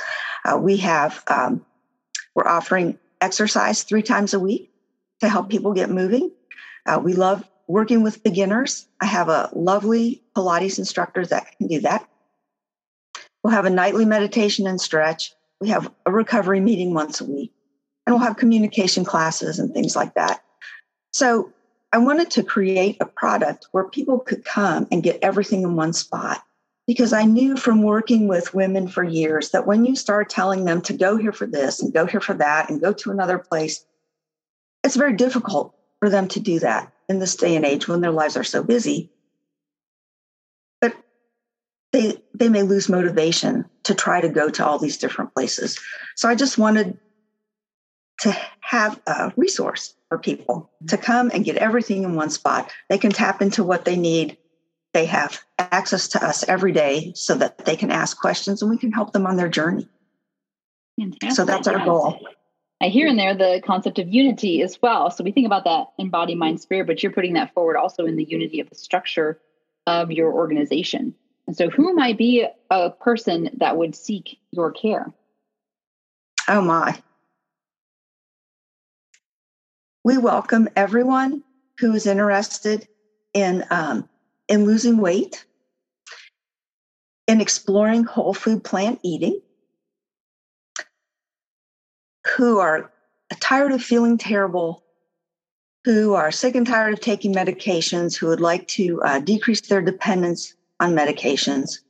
Uh, 0.45 0.59
we 0.59 0.79
have, 0.79 1.23
um, 1.29 1.65
we're 2.35 2.49
offering 2.49 2.99
exercise 3.25 3.83
three 3.83 4.03
times 4.03 4.35
a 4.35 4.41
week 4.41 4.71
to 5.21 5.29
help 5.29 5.49
people 5.49 5.73
get 5.73 5.91
moving. 5.91 6.31
Uh, 6.87 7.01
we 7.03 7.15
love 7.15 7.43
working 7.67 8.03
with 8.03 8.23
beginners. 8.23 8.87
I 9.01 9.07
have 9.07 9.29
a 9.29 9.49
lovely 9.55 10.23
Pilates 10.37 10.79
instructor 10.79 11.25
that 11.27 11.57
can 11.57 11.67
do 11.67 11.81
that. 11.81 12.07
We'll 13.43 13.55
have 13.55 13.65
a 13.65 13.71
nightly 13.71 14.05
meditation 14.05 14.67
and 14.67 14.81
stretch. 14.81 15.33
We 15.61 15.69
have 15.69 15.91
a 16.05 16.13
recovery 16.13 16.61
meeting 16.61 16.93
once 16.93 17.21
a 17.21 17.25
week, 17.25 17.53
and 18.07 18.15
we'll 18.15 18.25
have 18.25 18.37
communication 18.37 19.05
classes 19.05 19.59
and 19.59 19.73
things 19.73 19.97
like 19.97 20.15
that. 20.15 20.43
So 21.13 21.53
I 21.93 21.99
wanted 21.99 22.31
to 22.33 22.43
create 22.43 22.99
a 23.01 23.07
product 23.07 23.69
where 23.73 23.89
people 23.89 24.19
could 24.19 24.45
come 24.45 24.87
and 24.91 25.03
get 25.03 25.21
everything 25.23 25.63
in 25.63 25.77
one 25.77 25.93
spot 25.93 26.43
because 26.87 27.13
I 27.13 27.25
knew 27.25 27.57
from 27.57 27.83
working 27.83 28.29
with 28.29 28.55
women 28.55 28.89
for 28.89 29.03
years 29.03 29.51
that 29.51 29.67
when 29.67 29.85
you 29.85 29.97
start 29.97 30.29
telling 30.29 30.65
them 30.65 30.83
to 30.83 30.93
go 30.93 31.17
here 31.17 31.33
for 31.33 31.47
this 31.47 31.81
and 31.81 31.93
go 31.93 32.07
here 32.07 32.21
for 32.21 32.35
that 32.35 32.69
and 32.69 32.81
go 32.81 32.93
to 32.93 33.11
another 33.11 33.39
place, 33.39 33.85
it's 34.83 34.97
very 34.97 35.15
difficult 35.15 35.75
for 36.01 36.11
them 36.11 36.29
to 36.29 36.41
do 36.41 36.59
that 36.61 36.93
in 37.09 37.19
this 37.19 37.37
day 37.37 37.57
and 37.57 37.65
age 37.65 37.89
when 37.89 38.01
their 38.01 38.11
lives 38.11 38.37
are 38.37 38.45
so 38.45 38.63
busy. 38.63 39.11
But 40.81 40.95
they 41.93 42.23
they 42.35 42.51
may 42.51 42.63
lose 42.63 42.89
motivation 42.89 43.65
to 43.85 43.95
try 43.95 44.21
to 44.21 44.29
go 44.29 44.51
to 44.51 44.67
all 44.67 44.79
these 44.79 44.99
different 44.99 45.35
places. 45.35 45.79
So 46.17 46.29
I 46.29 46.35
just 46.35 46.59
wanted 46.59 46.99
to 48.21 48.37
have 48.61 49.01
a 49.07 49.33
resource 49.37 49.95
for 50.09 50.19
people 50.19 50.71
to 50.89 50.99
come 50.99 51.31
and 51.33 51.45
get 51.45 51.57
everything 51.57 52.05
in 52.05 52.15
one 52.15 52.31
spot. 52.31 52.71
They 52.89 52.99
can 52.99 53.11
tap 53.11 53.41
into 53.41 53.65
what 53.65 53.85
they 53.85 53.97
need 53.97 54.37
they 54.95 55.05
have 55.07 55.41
access 55.59 56.09
to 56.09 56.25
us 56.25 56.49
every 56.49 56.73
day 56.73 57.13
so 57.15 57.35
that 57.35 57.67
they 57.67 57.77
can 57.77 57.91
ask 57.91 58.19
questions 58.19 58.63
and 58.63 58.71
we 58.71 58.79
can 58.79 58.93
help 58.93 59.13
them 59.13 59.27
on 59.27 59.37
their 59.37 59.49
journey. 59.49 59.89
Fantastic. 60.99 61.33
So 61.33 61.45
that's 61.45 61.67
our 61.67 61.85
goal. 61.85 62.27
I 62.81 62.89
hear 62.89 63.09
in 63.09 63.17
there 63.17 63.35
the 63.35 63.61
concept 63.65 63.99
of 63.99 64.09
unity 64.09 64.63
as 64.63 64.81
well. 64.81 65.11
So 65.11 65.25
we 65.25 65.33
think 65.33 65.47
about 65.47 65.65
that 65.65 65.89
in 65.99 66.11
body, 66.11 66.35
mind, 66.35 66.61
spirit, 66.61 66.87
but 66.87 67.03
you're 67.03 67.13
putting 67.13 67.35
that 67.35 67.53
forward 67.53 67.77
also 67.77 68.07
in 68.07 68.17
the 68.17 68.25
unity 68.25 68.61
of 68.61 68.69
the 68.69 68.77
structure 68.77 69.41
of 69.87 70.11
your 70.11 70.33
organization. 70.33 71.15
And 71.47 71.57
so, 71.57 71.69
who 71.69 71.95
might 71.95 72.17
be 72.17 72.47
a 72.71 72.91
person 72.91 73.51
that 73.59 73.77
would 73.77 73.95
seek 73.95 74.39
your 74.51 74.73
care? 74.73 75.13
Oh, 76.49 76.63
my. 76.63 76.99
We 80.05 80.17
welcome 80.17 80.69
everyone 80.75 81.43
who 81.79 81.93
is 81.93 82.07
interested 82.07 82.89
in 83.35 83.65
um, 83.71 84.09
in 84.49 84.65
losing 84.65 84.99
weight, 84.99 85.45
in 87.27 87.41
exploring 87.41 88.05
whole 88.05 88.35
food 88.35 88.63
plant 88.65 89.01
eating, 89.03 89.41
who 92.37 92.59
are 92.59 92.91
tired 93.41 93.73
of 93.73 93.83
feeling 93.83 94.19
terrible, 94.19 94.83
who 95.85 96.15
are 96.15 96.31
sick 96.31 96.55
and 96.55 96.67
tired 96.67 96.95
of 96.95 97.01
taking 97.01 97.35
medications, 97.35 98.17
who 98.17 98.27
would 98.29 98.41
like 98.41 98.67
to 98.69 99.01
uh, 99.03 99.19
decrease 99.21 99.61
their 99.63 99.83
dependence 99.83 100.55
on 100.81 100.95
medications, 100.95 101.81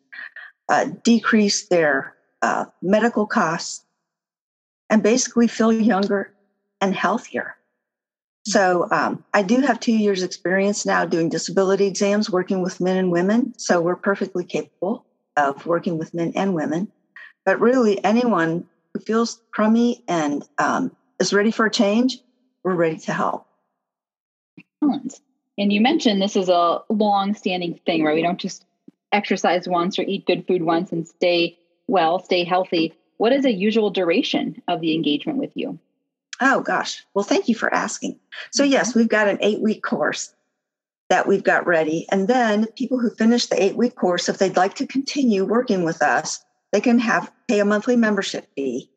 uh, 0.69 0.87
decrease 1.03 1.69
their 1.69 2.15
uh, 2.43 2.65
medical 2.83 3.27
costs, 3.27 3.85
and 4.91 5.03
basically 5.03 5.49
feel 5.49 5.73
younger 5.73 6.35
and 6.81 6.95
healthier. 6.95 7.57
So 8.47 8.87
um, 8.91 9.25
I 9.33 9.43
do 9.43 9.61
have 9.61 9.81
two 9.81 9.97
years 9.97 10.23
experience 10.23 10.85
now 10.85 11.07
doing 11.07 11.31
disability 11.31 11.87
exams, 11.87 12.31
working 12.31 12.63
with 12.63 12.81
men 12.81 12.99
and 12.99 13.11
women. 13.11 13.55
So 13.59 13.81
we're 13.81 13.97
perfectly 13.97 14.45
capable 14.45 15.07
of 15.37 15.65
working 15.67 15.99
with 15.99 16.13
men 16.13 16.33
and 16.37 16.55
women. 16.55 16.93
But 17.45 17.61
really, 17.61 18.03
anyone 18.05 18.67
who 18.93 19.01
feels 19.01 19.41
crummy 19.51 20.03
and 20.07 20.47
um, 20.59 20.95
is 21.19 21.33
ready 21.33 21.51
for 21.51 21.67
a 21.67 21.71
change, 21.71 22.19
we're 22.63 22.75
ready 22.75 22.99
to 22.99 23.13
help. 23.13 23.47
Excellent. 24.59 25.21
And 25.57 25.73
you 25.73 25.81
mentioned 25.81 26.21
this 26.21 26.37
is 26.37 26.49
a 26.49 26.81
long-standing 26.89 27.81
thing, 27.87 28.05
right? 28.05 28.15
We 28.15 28.23
don't 28.23 28.41
just 28.41 28.65
exercise 29.13 29.69
once 29.69 29.99
or 29.99 30.03
eat 30.03 30.27
good 30.27 30.47
food 30.47 30.63
once 30.63 30.93
and 30.93 31.07
stay 31.07 31.59
well, 31.87 32.19
stay 32.19 32.45
healthy. 32.45 32.95
What 33.17 33.33
is 33.33 33.45
a 33.45 33.53
usual 33.53 33.91
duration 33.91 34.63
of 34.67 34.81
the 34.81 34.95
engagement 34.95 35.39
with 35.39 35.53
you? 35.55 35.79
Oh, 36.41 36.61
gosh. 36.61 37.05
Well, 37.15 37.25
thank 37.25 37.49
you 37.49 37.55
for 37.55 37.73
asking. 37.73 38.19
So, 38.53 38.65
yes, 38.65 38.91
mm-hmm. 38.91 39.01
we've 39.01 39.09
got 39.09 39.29
an 39.29 39.39
eight 39.41 39.61
week 39.61 39.83
course 39.83 40.35
that 41.11 41.27
we've 41.27 41.45
got 41.45 41.67
ready. 41.67 42.07
And 42.11 42.29
then 42.29 42.67
people 42.77 42.99
who 42.99 43.11
finish 43.11 43.47
the 43.47 43.63
eight 43.63 43.77
week 43.77 43.95
course, 43.95 44.29
if 44.29 44.39
they'd 44.39 44.57
like 44.57 44.75
to 44.75 44.87
continue 44.87 45.45
working 45.45 45.85
with 45.85 46.03
us, 46.03 46.45
they 46.73 46.81
can 46.81 46.99
have 46.99 47.31
pay 47.47 47.61
a 47.61 47.65
monthly 47.65 47.97
membership 47.97 48.49
fee 48.57 48.91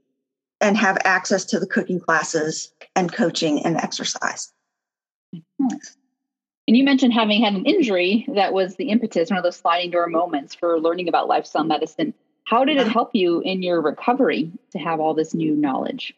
and 0.61 0.77
have 0.77 0.97
access 1.03 1.45
to 1.45 1.59
the 1.59 1.67
cooking 1.67 1.99
classes 1.99 2.73
and 2.95 3.13
coaching 3.13 3.63
and 3.63 3.77
exercise. 3.77 4.51
And 6.67 6.75
you 6.75 6.83
mentioned 6.83 7.13
having 7.13 7.41
had 7.41 7.53
an 7.53 7.65
injury 7.65 8.25
that 8.33 8.51
was 8.51 8.75
the 8.75 8.89
impetus, 8.89 9.29
one 9.29 9.37
of 9.37 9.43
those 9.43 9.57
sliding 9.57 9.91
door 9.91 10.07
moments 10.07 10.55
for 10.55 10.79
learning 10.79 11.07
about 11.07 11.27
lifestyle 11.27 11.63
medicine. 11.63 12.13
How 12.45 12.65
did 12.65 12.77
it 12.77 12.87
help 12.87 13.11
you 13.13 13.41
in 13.41 13.61
your 13.61 13.81
recovery 13.81 14.51
to 14.71 14.79
have 14.79 14.99
all 14.99 15.13
this 15.13 15.33
new 15.33 15.55
knowledge? 15.55 16.13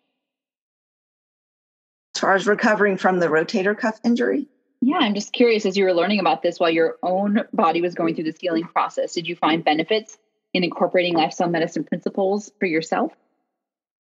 As 2.19 2.21
far 2.21 2.35
as 2.35 2.47
recovering 2.47 2.97
from 2.97 3.19
the 3.19 3.27
rotator 3.27 3.77
cuff 3.77 3.97
injury? 4.03 4.45
Yeah, 4.81 4.97
I'm 4.97 5.15
just 5.15 5.31
curious 5.31 5.65
as 5.65 5.77
you 5.77 5.85
were 5.85 5.93
learning 5.93 6.19
about 6.19 6.41
this 6.41 6.59
while 6.59 6.69
your 6.69 6.97
own 7.01 7.45
body 7.53 7.79
was 7.79 7.95
going 7.95 8.13
through 8.13 8.25
this 8.25 8.39
healing 8.41 8.65
process, 8.65 9.13
did 9.13 9.25
you 9.25 9.38
find 9.38 9.63
benefits 9.63 10.17
in 10.53 10.65
incorporating 10.65 11.13
lifestyle 11.15 11.47
medicine 11.47 11.85
principles 11.85 12.51
for 12.59 12.65
yourself? 12.65 13.13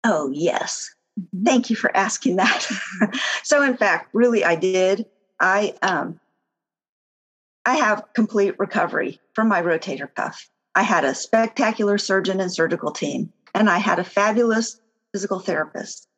Oh, 0.03 0.31
yes. 0.33 0.95
Mm-hmm. 1.21 1.45
Thank 1.45 1.69
you 1.69 1.77
for 1.77 1.95
asking 1.95 2.37
that. 2.37 2.67
so 3.43 3.63
in 3.63 3.77
fact, 3.77 4.09
really 4.15 4.45
I 4.45 4.55
did. 4.55 5.05
I 5.39 5.75
um 5.83 6.19
I 7.67 7.77
have 7.77 8.07
complete 8.15 8.59
recovery 8.59 9.21
from 9.35 9.49
my 9.49 9.61
rotator 9.61 10.09
cuff. 10.15 10.49
I 10.75 10.85
had 10.85 11.05
a 11.05 11.15
spectacular 11.15 11.99
surgeon 11.99 12.41
and 12.41 12.51
surgical 12.51 12.93
team, 12.93 13.31
and 13.55 13.69
I 13.69 13.77
had 13.77 13.99
a 13.99 14.05
fabulous 14.05 14.81
physical 15.13 15.41
therapist. 15.41 16.09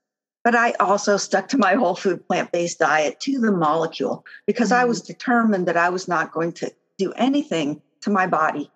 But 0.45 0.55
I 0.57 0.73
also 0.73 1.17
stuck 1.17 1.49
to 1.49 1.59
my 1.59 1.75
whole 1.75 1.95
food 1.95 2.27
plant 2.27 2.51
based 2.51 2.81
diet 2.81 3.21
to 3.21 3.39
the 3.39 3.53
molecule 3.53 4.25
because 4.47 4.71
mm-hmm. 4.71 4.83
I 4.83 4.85
was 4.85 5.01
determined 5.01 5.67
that 5.69 5.77
I 5.77 5.89
was 5.89 6.09
not 6.09 6.33
going 6.33 6.53
to 6.55 6.73
do 6.99 7.13
anything 7.13 7.81
to 8.03 8.11
my 8.11 8.27
body 8.27 8.71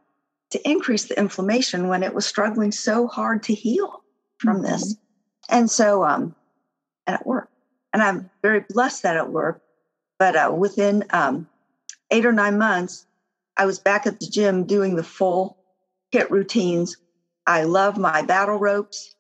to 0.51 0.69
increase 0.69 1.05
the 1.05 1.19
inflammation 1.19 1.89
when 1.89 2.03
it 2.03 2.15
was 2.15 2.25
struggling 2.25 2.71
so 2.71 3.09
hard 3.09 3.43
to 3.45 3.55
heal 3.55 4.03
from 4.39 4.59
mm-hmm. 4.59 4.67
this. 4.67 4.97
And 5.49 5.71
so, 5.71 6.05
um, 6.05 6.35
and 7.07 7.19
it 7.19 7.27
worked. 7.27 7.53
And 7.93 8.03
I'm 8.03 8.31
very 8.43 8.61
blessed 8.69 9.03
that 9.03 9.17
it 9.17 9.29
worked. 9.29 9.63
But 10.19 10.37
uh, 10.37 10.55
within 10.57 11.05
um, 11.11 11.49
eight 12.11 12.27
or 12.27 12.33
nine 12.33 12.59
months, 12.59 13.07
I 13.57 13.67
was 13.67 13.79
back 13.79 14.07
at 14.07 14.21
the 14.21 14.27
gym 14.27 14.65
doing 14.65 14.97
the 14.97 15.03
full 15.03 15.59
HIIT 16.13 16.31
routines. 16.31 16.97
I 17.47 17.65
love 17.65 17.97
my 17.99 18.23
battle 18.23 18.57
ropes 18.57 19.15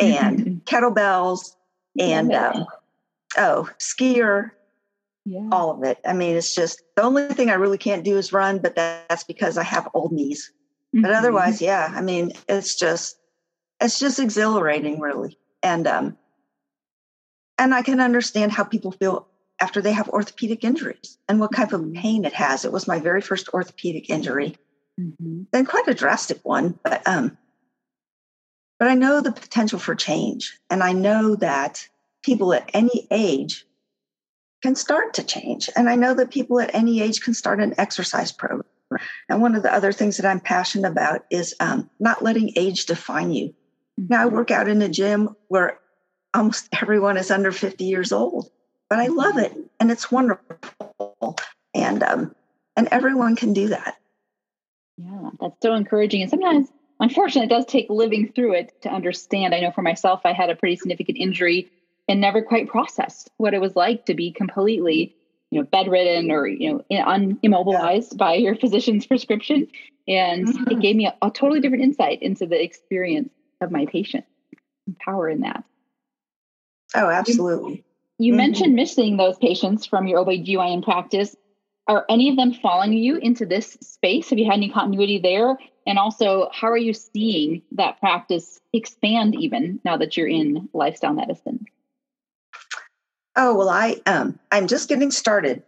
and 0.00 0.64
kettlebells 0.64 1.55
and 1.98 2.32
um, 2.34 2.66
oh, 3.36 3.68
skier, 3.78 4.50
yeah. 5.24 5.48
all 5.52 5.70
of 5.70 5.82
it. 5.82 5.98
I 6.06 6.12
mean, 6.12 6.36
it's 6.36 6.54
just 6.54 6.82
the 6.94 7.02
only 7.02 7.28
thing 7.28 7.50
I 7.50 7.54
really 7.54 7.78
can't 7.78 8.04
do 8.04 8.16
is 8.16 8.32
run, 8.32 8.58
but 8.58 8.76
that's 8.76 9.24
because 9.24 9.58
I 9.58 9.64
have 9.64 9.88
old 9.94 10.12
knees. 10.12 10.52
Mm-hmm. 10.94 11.02
But 11.02 11.12
otherwise, 11.12 11.60
yeah, 11.60 11.92
I 11.94 12.00
mean, 12.00 12.32
it's 12.48 12.76
just 12.76 13.18
it's 13.80 13.98
just 13.98 14.18
exhilarating, 14.18 15.00
really, 15.00 15.38
and 15.62 15.86
um, 15.86 16.16
and 17.58 17.74
I 17.74 17.82
can 17.82 18.00
understand 18.00 18.52
how 18.52 18.64
people 18.64 18.92
feel 18.92 19.26
after 19.60 19.80
they 19.80 19.92
have 19.92 20.08
orthopedic 20.10 20.64
injuries 20.64 21.18
and 21.28 21.40
what 21.40 21.54
type 21.54 21.72
of 21.72 21.80
mm-hmm. 21.80 22.00
pain 22.00 22.24
it 22.24 22.32
has. 22.32 22.64
It 22.64 22.72
was 22.72 22.86
my 22.86 23.00
very 23.00 23.20
first 23.20 23.48
orthopedic 23.52 24.08
injury, 24.08 24.56
mm-hmm. 24.98 25.42
and 25.52 25.68
quite 25.68 25.88
a 25.88 25.94
drastic 25.94 26.38
one, 26.44 26.78
but 26.82 27.06
um, 27.06 27.36
but 28.78 28.88
I 28.88 28.94
know 28.94 29.20
the 29.20 29.32
potential 29.32 29.78
for 29.78 29.94
change. 29.94 30.58
And 30.70 30.82
I 30.82 30.92
know 30.92 31.36
that 31.36 31.88
people 32.22 32.52
at 32.52 32.70
any 32.74 33.06
age 33.10 33.66
can 34.62 34.74
start 34.74 35.14
to 35.14 35.22
change. 35.22 35.70
And 35.76 35.88
I 35.88 35.96
know 35.96 36.14
that 36.14 36.30
people 36.30 36.60
at 36.60 36.74
any 36.74 37.00
age 37.00 37.20
can 37.20 37.34
start 37.34 37.60
an 37.60 37.74
exercise 37.78 38.32
program. 38.32 38.64
And 39.28 39.42
one 39.42 39.54
of 39.54 39.62
the 39.62 39.72
other 39.72 39.92
things 39.92 40.16
that 40.16 40.26
I'm 40.26 40.40
passionate 40.40 40.90
about 40.90 41.24
is 41.30 41.54
um, 41.60 41.90
not 41.98 42.22
letting 42.22 42.52
age 42.56 42.86
define 42.86 43.32
you. 43.32 43.54
Now, 43.96 44.22
I 44.22 44.26
work 44.26 44.50
out 44.50 44.68
in 44.68 44.82
a 44.82 44.88
gym 44.88 45.34
where 45.48 45.78
almost 46.34 46.68
everyone 46.80 47.16
is 47.16 47.30
under 47.30 47.52
50 47.52 47.84
years 47.84 48.12
old, 48.12 48.50
but 48.88 48.98
I 48.98 49.06
love 49.06 49.38
it 49.38 49.54
and 49.80 49.90
it's 49.90 50.10
wonderful. 50.10 51.36
And, 51.74 52.02
um, 52.02 52.34
and 52.76 52.88
everyone 52.90 53.36
can 53.36 53.52
do 53.52 53.68
that. 53.68 53.96
Yeah, 54.98 55.30
that's 55.40 55.56
so 55.62 55.74
encouraging. 55.74 56.22
And 56.22 56.30
sometimes 56.30 56.68
unfortunately, 57.00 57.46
it 57.46 57.58
does 57.58 57.66
take 57.66 57.86
living 57.88 58.32
through 58.32 58.54
it 58.54 58.82
to 58.82 58.88
understand. 58.88 59.54
I 59.54 59.60
know 59.60 59.72
for 59.72 59.82
myself, 59.82 60.20
I 60.24 60.32
had 60.32 60.50
a 60.50 60.56
pretty 60.56 60.76
significant 60.76 61.18
injury 61.18 61.70
and 62.08 62.20
never 62.20 62.42
quite 62.42 62.68
processed 62.68 63.30
what 63.36 63.54
it 63.54 63.60
was 63.60 63.76
like 63.76 64.06
to 64.06 64.14
be 64.14 64.32
completely, 64.32 65.14
you 65.50 65.60
know, 65.60 65.66
bedridden 65.66 66.30
or 66.30 66.46
you 66.46 66.84
know, 66.90 67.04
un- 67.04 67.38
immobilized 67.42 68.12
yeah. 68.12 68.18
by 68.18 68.34
your 68.34 68.54
physician's 68.54 69.06
prescription. 69.06 69.66
And 70.08 70.46
mm-hmm. 70.46 70.70
it 70.70 70.80
gave 70.80 70.96
me 70.96 71.06
a, 71.06 71.16
a, 71.20 71.30
totally 71.30 71.60
different 71.60 71.82
insight 71.82 72.22
into 72.22 72.46
the 72.46 72.62
experience 72.62 73.30
of 73.60 73.72
my 73.72 73.86
patient. 73.86 74.24
power 75.00 75.28
in 75.28 75.40
that. 75.40 75.64
Oh, 76.94 77.08
absolutely. 77.08 77.84
You, 78.18 78.26
you 78.26 78.32
mm-hmm. 78.32 78.36
mentioned 78.36 78.74
missing 78.74 79.16
those 79.16 79.36
patients 79.38 79.84
from 79.84 80.06
your 80.06 80.24
OBGYN 80.24 80.84
practice. 80.84 81.34
Are 81.88 82.04
any 82.08 82.28
of 82.28 82.36
them 82.36 82.52
following 82.52 82.92
you 82.92 83.16
into 83.16 83.46
this 83.46 83.76
space? 83.80 84.30
Have 84.30 84.38
you 84.38 84.44
had 84.44 84.54
any 84.54 84.70
continuity 84.70 85.18
there? 85.18 85.56
And 85.86 85.98
also, 85.98 86.48
how 86.52 86.68
are 86.68 86.76
you 86.76 86.92
seeing 86.92 87.62
that 87.72 88.00
practice 88.00 88.60
expand 88.72 89.36
even 89.36 89.80
now 89.84 89.96
that 89.96 90.16
you're 90.16 90.26
in 90.26 90.68
lifestyle 90.72 91.14
medicine? 91.14 91.66
Oh, 93.36 93.54
well, 93.54 93.68
I 93.68 94.00
um 94.06 94.38
I'm 94.50 94.66
just 94.66 94.88
getting 94.88 95.10
started 95.10 95.62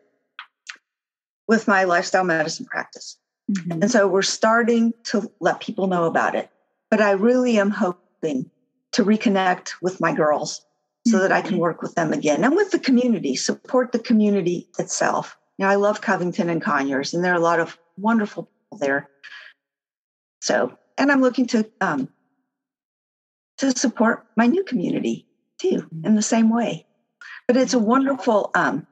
with 1.46 1.68
my 1.68 1.84
lifestyle 1.84 2.24
medicine 2.24 2.66
practice. 2.66 3.16
Mm-hmm. 3.50 3.82
And 3.82 3.90
so 3.90 4.06
we're 4.06 4.22
starting 4.22 4.92
to 5.04 5.30
let 5.40 5.60
people 5.60 5.86
know 5.86 6.04
about 6.04 6.34
it. 6.34 6.50
But 6.90 7.00
I 7.00 7.12
really 7.12 7.58
am 7.58 7.70
hoping 7.70 8.50
to 8.92 9.04
reconnect 9.04 9.72
with 9.80 10.00
my 10.00 10.12
girls 10.12 10.64
so 11.06 11.20
that 11.20 11.32
I 11.32 11.40
can 11.40 11.52
mm-hmm. 11.52 11.60
work 11.60 11.82
with 11.82 11.94
them 11.94 12.12
again 12.12 12.44
and 12.44 12.54
with 12.54 12.70
the 12.70 12.78
community, 12.78 13.36
support 13.36 13.92
the 13.92 13.98
community 13.98 14.68
itself. 14.78 15.38
You 15.58 15.64
know, 15.64 15.70
I 15.70 15.74
love 15.74 16.00
Covington 16.00 16.48
and 16.48 16.62
Conyers, 16.62 17.12
and 17.12 17.24
there 17.24 17.32
are 17.32 17.36
a 17.36 17.40
lot 17.40 17.60
of 17.60 17.76
wonderful 17.96 18.44
people 18.44 18.78
there. 18.78 19.08
So, 20.40 20.78
and 20.96 21.10
I'm 21.10 21.20
looking 21.20 21.46
to 21.48 21.68
um, 21.80 22.08
to 23.58 23.76
support 23.76 24.24
my 24.36 24.46
new 24.46 24.62
community 24.64 25.26
too 25.58 25.82
mm-hmm. 25.82 26.06
in 26.06 26.14
the 26.14 26.22
same 26.22 26.48
way. 26.48 26.86
But 27.46 27.56
it's 27.56 27.74
a 27.74 27.78
wonderful 27.78 28.50
um, 28.54 28.86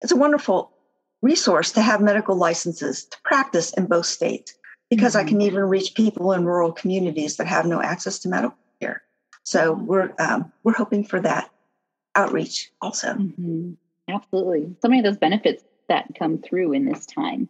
it's 0.00 0.12
a 0.12 0.16
wonderful 0.16 0.72
resource 1.20 1.72
to 1.72 1.82
have 1.82 2.00
medical 2.00 2.36
licenses 2.36 3.04
to 3.04 3.16
practice 3.22 3.72
in 3.74 3.86
both 3.86 4.06
states 4.06 4.54
because 4.88 5.14
mm-hmm. 5.14 5.26
I 5.26 5.28
can 5.28 5.40
even 5.42 5.60
reach 5.60 5.94
people 5.94 6.32
in 6.32 6.46
rural 6.46 6.72
communities 6.72 7.36
that 7.36 7.46
have 7.46 7.66
no 7.66 7.82
access 7.82 8.18
to 8.20 8.28
medical 8.28 8.56
care. 8.80 9.02
So 9.44 9.74
we're 9.74 10.12
um, 10.18 10.50
we're 10.64 10.72
hoping 10.72 11.04
for 11.04 11.20
that 11.20 11.50
outreach 12.14 12.70
also. 12.80 13.08
Mm-hmm. 13.08 13.72
Absolutely, 14.08 14.74
so 14.80 14.88
many 14.88 15.00
of 15.00 15.04
those 15.04 15.18
benefits 15.18 15.62
that 15.88 16.14
come 16.18 16.38
through 16.38 16.72
in 16.72 16.84
this 16.84 17.06
time. 17.06 17.48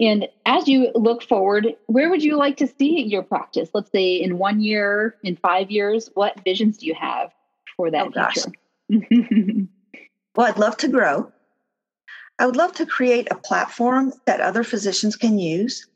And 0.00 0.28
as 0.46 0.68
you 0.68 0.92
look 0.94 1.22
forward, 1.22 1.74
where 1.86 2.08
would 2.08 2.22
you 2.22 2.36
like 2.36 2.56
to 2.58 2.68
see 2.68 3.02
your 3.02 3.22
practice? 3.22 3.70
Let's 3.74 3.90
say 3.90 4.14
in 4.14 4.38
one 4.38 4.60
year, 4.60 5.16
in 5.24 5.34
five 5.36 5.70
years, 5.70 6.08
what 6.14 6.38
visions 6.44 6.78
do 6.78 6.86
you 6.86 6.94
have 6.94 7.32
for 7.76 7.90
that 7.90 8.06
oh, 8.16 8.30
future? 8.30 8.52
well, 10.36 10.46
I'd 10.46 10.58
love 10.58 10.76
to 10.78 10.88
grow. 10.88 11.32
I 12.38 12.46
would 12.46 12.56
love 12.56 12.72
to 12.74 12.86
create 12.86 13.26
a 13.30 13.36
platform 13.36 14.12
that 14.26 14.40
other 14.40 14.62
physicians 14.62 15.16
can 15.16 15.38
use 15.38 15.88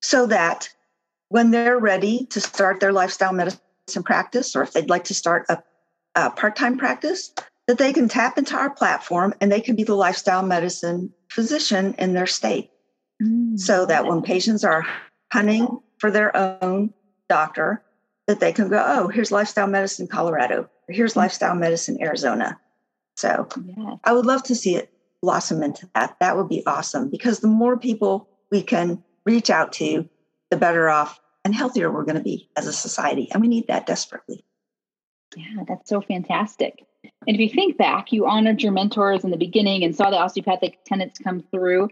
so 0.00 0.26
that 0.26 0.70
when 1.28 1.50
they're 1.50 1.78
ready 1.78 2.26
to 2.26 2.40
start 2.40 2.80
their 2.80 2.92
lifestyle 2.92 3.34
medicine 3.34 4.02
practice, 4.02 4.56
or 4.56 4.62
if 4.62 4.72
they'd 4.72 4.88
like 4.88 5.04
to 5.04 5.14
start 5.14 5.44
a, 5.50 5.62
a 6.14 6.30
part 6.30 6.56
time 6.56 6.78
practice, 6.78 7.34
that 7.66 7.78
they 7.78 7.92
can 7.92 8.08
tap 8.08 8.38
into 8.38 8.56
our 8.56 8.70
platform 8.70 9.34
and 9.40 9.50
they 9.50 9.60
can 9.60 9.76
be 9.76 9.84
the 9.84 9.94
lifestyle 9.94 10.42
medicine 10.42 11.12
physician 11.28 11.94
in 11.98 12.12
their 12.12 12.26
state. 12.26 12.70
Mm, 13.22 13.58
so 13.58 13.86
that 13.86 14.06
when 14.06 14.22
patients 14.22 14.64
are 14.64 14.86
hunting 15.32 15.80
for 15.98 16.10
their 16.10 16.36
own 16.36 16.92
doctor, 17.28 17.82
that 18.26 18.40
they 18.40 18.52
can 18.52 18.68
go, 18.68 18.82
oh, 18.84 19.08
here's 19.08 19.32
lifestyle 19.32 19.66
medicine 19.66 20.06
Colorado, 20.06 20.68
or 20.88 20.94
here's 20.94 21.14
mm. 21.14 21.18
lifestyle 21.18 21.54
medicine 21.54 21.98
Arizona. 22.00 22.58
So 23.16 23.46
yeah. 23.64 23.96
I 24.04 24.12
would 24.12 24.26
love 24.26 24.42
to 24.44 24.54
see 24.54 24.76
it 24.76 24.92
blossom 25.20 25.62
into 25.62 25.88
that. 25.94 26.16
That 26.20 26.36
would 26.36 26.48
be 26.48 26.66
awesome 26.66 27.10
because 27.10 27.40
the 27.40 27.48
more 27.48 27.76
people 27.76 28.28
we 28.50 28.62
can 28.62 29.02
reach 29.24 29.50
out 29.50 29.72
to, 29.74 30.08
the 30.50 30.56
better 30.56 30.90
off 30.90 31.18
and 31.44 31.54
healthier 31.54 31.90
we're 31.90 32.04
going 32.04 32.16
to 32.16 32.22
be 32.22 32.50
as 32.56 32.66
a 32.66 32.72
society. 32.72 33.28
And 33.32 33.40
we 33.40 33.48
need 33.48 33.68
that 33.68 33.86
desperately. 33.86 34.44
Yeah, 35.36 35.64
that's 35.66 35.88
so 35.88 36.00
fantastic. 36.00 36.84
And 37.04 37.36
if 37.36 37.40
you 37.40 37.48
think 37.48 37.76
back, 37.76 38.12
you 38.12 38.26
honored 38.26 38.62
your 38.62 38.72
mentors 38.72 39.24
in 39.24 39.30
the 39.30 39.36
beginning 39.36 39.84
and 39.84 39.94
saw 39.94 40.10
the 40.10 40.18
osteopathic 40.18 40.84
tenets 40.84 41.18
come 41.18 41.42
through. 41.50 41.88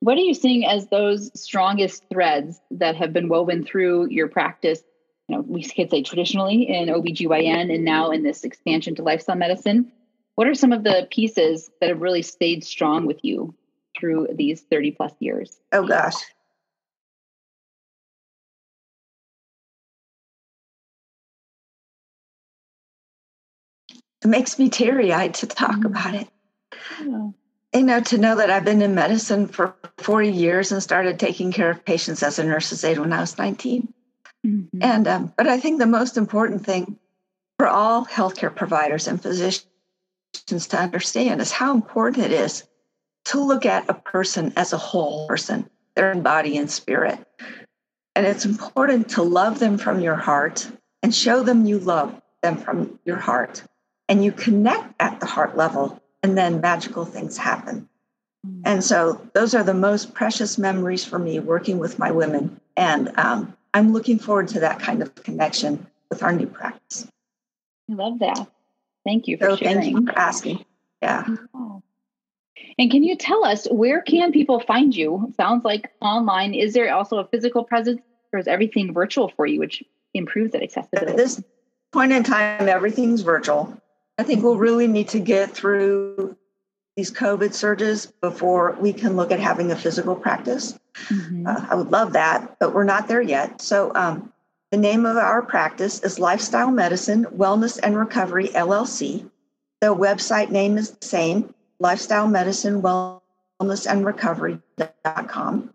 What 0.00 0.18
are 0.18 0.22
you 0.22 0.34
seeing 0.34 0.66
as 0.66 0.88
those 0.88 1.30
strongest 1.40 2.04
threads 2.10 2.60
that 2.72 2.96
have 2.96 3.12
been 3.12 3.28
woven 3.28 3.64
through 3.64 4.08
your 4.10 4.28
practice? 4.28 4.82
You 5.28 5.36
know, 5.36 5.42
we 5.42 5.62
could 5.64 5.90
say 5.90 6.02
traditionally 6.02 6.68
in 6.68 6.88
OBGYN 6.88 7.74
and 7.74 7.84
now 7.84 8.10
in 8.10 8.22
this 8.22 8.44
expansion 8.44 8.94
to 8.96 9.02
lifestyle 9.02 9.36
medicine. 9.36 9.92
What 10.34 10.46
are 10.46 10.54
some 10.54 10.72
of 10.72 10.84
the 10.84 11.06
pieces 11.10 11.70
that 11.80 11.88
have 11.88 12.02
really 12.02 12.22
stayed 12.22 12.64
strong 12.64 13.06
with 13.06 13.20
you 13.22 13.54
through 13.98 14.28
these 14.34 14.60
30 14.62 14.90
plus 14.90 15.12
years? 15.20 15.58
Oh, 15.72 15.86
gosh. 15.86 16.16
It 24.24 24.28
makes 24.28 24.58
me 24.58 24.70
teary 24.70 25.12
eyed 25.12 25.34
to 25.34 25.46
talk 25.46 25.72
mm-hmm. 25.72 25.86
about 25.86 26.14
it. 26.14 26.28
Yeah. 27.00 27.30
You 27.74 27.82
know, 27.82 28.00
to 28.00 28.18
know 28.18 28.36
that 28.36 28.50
I've 28.50 28.64
been 28.64 28.82
in 28.82 28.94
medicine 28.94 29.48
for 29.48 29.74
40 29.98 30.30
years 30.30 30.72
and 30.72 30.82
started 30.82 31.18
taking 31.18 31.52
care 31.52 31.70
of 31.70 31.84
patients 31.84 32.22
as 32.22 32.38
a 32.38 32.44
nurse's 32.44 32.84
aide 32.84 32.98
when 32.98 33.12
I 33.12 33.20
was 33.20 33.36
19. 33.36 33.92
Mm-hmm. 34.46 34.78
And, 34.80 35.08
um, 35.08 35.32
but 35.36 35.48
I 35.48 35.58
think 35.58 35.78
the 35.78 35.86
most 35.86 36.16
important 36.16 36.64
thing 36.64 36.98
for 37.58 37.68
all 37.68 38.06
healthcare 38.06 38.54
providers 38.54 39.08
and 39.08 39.20
physicians 39.20 39.66
to 40.68 40.78
understand 40.78 41.40
is 41.40 41.50
how 41.50 41.74
important 41.74 42.26
it 42.26 42.32
is 42.32 42.64
to 43.26 43.40
look 43.40 43.66
at 43.66 43.88
a 43.88 43.94
person 43.94 44.52
as 44.56 44.72
a 44.72 44.78
whole 44.78 45.26
person, 45.26 45.68
their 45.96 46.14
body 46.14 46.56
and 46.56 46.70
spirit. 46.70 47.18
And 48.14 48.26
it's 48.26 48.44
important 48.44 49.10
to 49.10 49.22
love 49.22 49.58
them 49.58 49.78
from 49.78 50.00
your 50.00 50.16
heart 50.16 50.70
and 51.02 51.14
show 51.14 51.42
them 51.42 51.66
you 51.66 51.78
love 51.78 52.20
them 52.42 52.56
from 52.56 52.98
your 53.04 53.16
heart. 53.16 53.64
And 54.08 54.24
you 54.24 54.32
connect 54.32 54.94
at 55.00 55.20
the 55.20 55.26
heart 55.26 55.56
level, 55.56 56.00
and 56.22 56.36
then 56.36 56.60
magical 56.60 57.04
things 57.04 57.36
happen. 57.36 57.88
And 58.66 58.84
so, 58.84 59.20
those 59.32 59.54
are 59.54 59.62
the 59.62 59.72
most 59.72 60.12
precious 60.12 60.58
memories 60.58 61.02
for 61.02 61.18
me 61.18 61.38
working 61.38 61.78
with 61.78 61.98
my 61.98 62.10
women. 62.10 62.60
And 62.76 63.10
um, 63.16 63.56
I'm 63.72 63.92
looking 63.92 64.18
forward 64.18 64.48
to 64.48 64.60
that 64.60 64.80
kind 64.80 65.00
of 65.00 65.14
connection 65.14 65.86
with 66.10 66.22
our 66.22 66.32
new 66.32 66.46
practice. 66.46 67.08
I 67.90 67.94
love 67.94 68.18
that. 68.18 68.46
Thank 69.04 69.28
you 69.28 69.38
for 69.38 69.50
so 69.50 69.56
sharing. 69.56 69.80
Thank 69.80 69.96
you 69.96 70.06
for 70.06 70.18
asking. 70.18 70.64
Yeah. 71.02 71.26
Oh. 71.54 71.82
And 72.78 72.90
can 72.90 73.02
you 73.02 73.16
tell 73.16 73.44
us 73.44 73.66
where 73.70 74.02
can 74.02 74.32
people 74.32 74.60
find 74.60 74.94
you? 74.94 75.32
sounds 75.36 75.64
like 75.64 75.90
online. 76.00 76.54
Is 76.54 76.74
there 76.74 76.92
also 76.94 77.18
a 77.18 77.26
physical 77.28 77.64
presence, 77.64 78.00
or 78.32 78.38
is 78.38 78.48
everything 78.48 78.92
virtual 78.92 79.28
for 79.28 79.46
you, 79.46 79.60
which 79.60 79.82
improves 80.12 80.52
that 80.52 80.62
accessibility? 80.62 81.12
At 81.12 81.16
this 81.16 81.42
point 81.92 82.12
in 82.12 82.22
time, 82.22 82.68
everything's 82.68 83.22
virtual. 83.22 83.80
I 84.18 84.22
think 84.22 84.42
we'll 84.42 84.56
really 84.56 84.86
need 84.86 85.08
to 85.08 85.20
get 85.20 85.50
through 85.50 86.36
these 86.96 87.10
COVID 87.10 87.52
surges 87.52 88.06
before 88.06 88.76
we 88.80 88.92
can 88.92 89.16
look 89.16 89.32
at 89.32 89.40
having 89.40 89.72
a 89.72 89.76
physical 89.76 90.14
practice. 90.14 90.78
Mm-hmm. 91.08 91.46
Uh, 91.46 91.66
I 91.68 91.74
would 91.74 91.90
love 91.90 92.12
that, 92.12 92.56
but 92.60 92.72
we're 92.72 92.84
not 92.84 93.08
there 93.08 93.22
yet. 93.22 93.60
So 93.60 93.90
um, 93.94 94.32
the 94.70 94.76
name 94.76 95.04
of 95.04 95.16
our 95.16 95.42
practice 95.42 96.00
is 96.02 96.20
Lifestyle 96.20 96.70
Medicine, 96.70 97.24
Wellness 97.36 97.80
and 97.82 97.98
Recovery 97.98 98.48
LLC. 98.48 99.28
The 99.80 99.94
website 99.94 100.50
name 100.50 100.78
is 100.78 100.92
the 100.92 101.06
same 101.06 101.52
Lifestyle 101.80 102.28
Medicine, 102.28 102.80
Wellness 102.80 103.90
and 103.90 104.06
Recovery.com. 104.06 105.70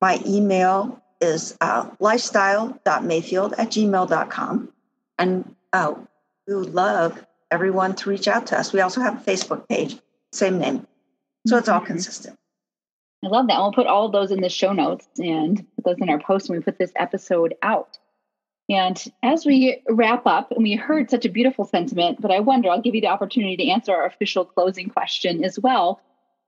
My 0.00 0.20
email 0.26 1.02
is 1.20 1.56
uh, 1.60 1.90
lifestyle.mayfield 2.00 3.54
at 3.56 3.70
gmail.com. 3.70 4.72
And 5.18 5.54
uh, 5.72 5.94
we 6.46 6.54
would 6.54 6.74
love 6.74 7.24
everyone 7.50 7.94
to 7.96 8.10
reach 8.10 8.28
out 8.28 8.46
to 8.48 8.58
us. 8.58 8.72
We 8.72 8.80
also 8.80 9.00
have 9.00 9.16
a 9.16 9.30
Facebook 9.30 9.68
page, 9.68 9.98
same 10.32 10.58
name. 10.58 10.86
So 11.46 11.56
it's 11.56 11.68
all 11.68 11.78
mm-hmm. 11.78 11.86
consistent. 11.86 12.36
I 13.24 13.28
love 13.28 13.46
that. 13.48 13.58
We'll 13.58 13.72
put 13.72 13.86
all 13.86 14.08
those 14.08 14.30
in 14.30 14.40
the 14.40 14.48
show 14.48 14.72
notes 14.72 15.08
and 15.18 15.64
put 15.76 15.84
those 15.84 15.98
in 15.98 16.10
our 16.10 16.20
post 16.20 16.48
when 16.48 16.58
we 16.58 16.62
put 16.62 16.78
this 16.78 16.92
episode 16.96 17.54
out. 17.62 17.98
And 18.68 19.02
as 19.22 19.46
we 19.46 19.82
wrap 19.88 20.26
up, 20.26 20.50
and 20.50 20.62
we 20.62 20.74
heard 20.74 21.08
such 21.08 21.24
a 21.24 21.30
beautiful 21.30 21.64
sentiment, 21.64 22.20
but 22.20 22.32
I 22.32 22.40
wonder, 22.40 22.68
I'll 22.68 22.82
give 22.82 22.96
you 22.96 23.00
the 23.00 23.06
opportunity 23.06 23.56
to 23.56 23.70
answer 23.70 23.92
our 23.92 24.06
official 24.06 24.44
closing 24.44 24.90
question 24.90 25.44
as 25.44 25.58
well. 25.58 26.00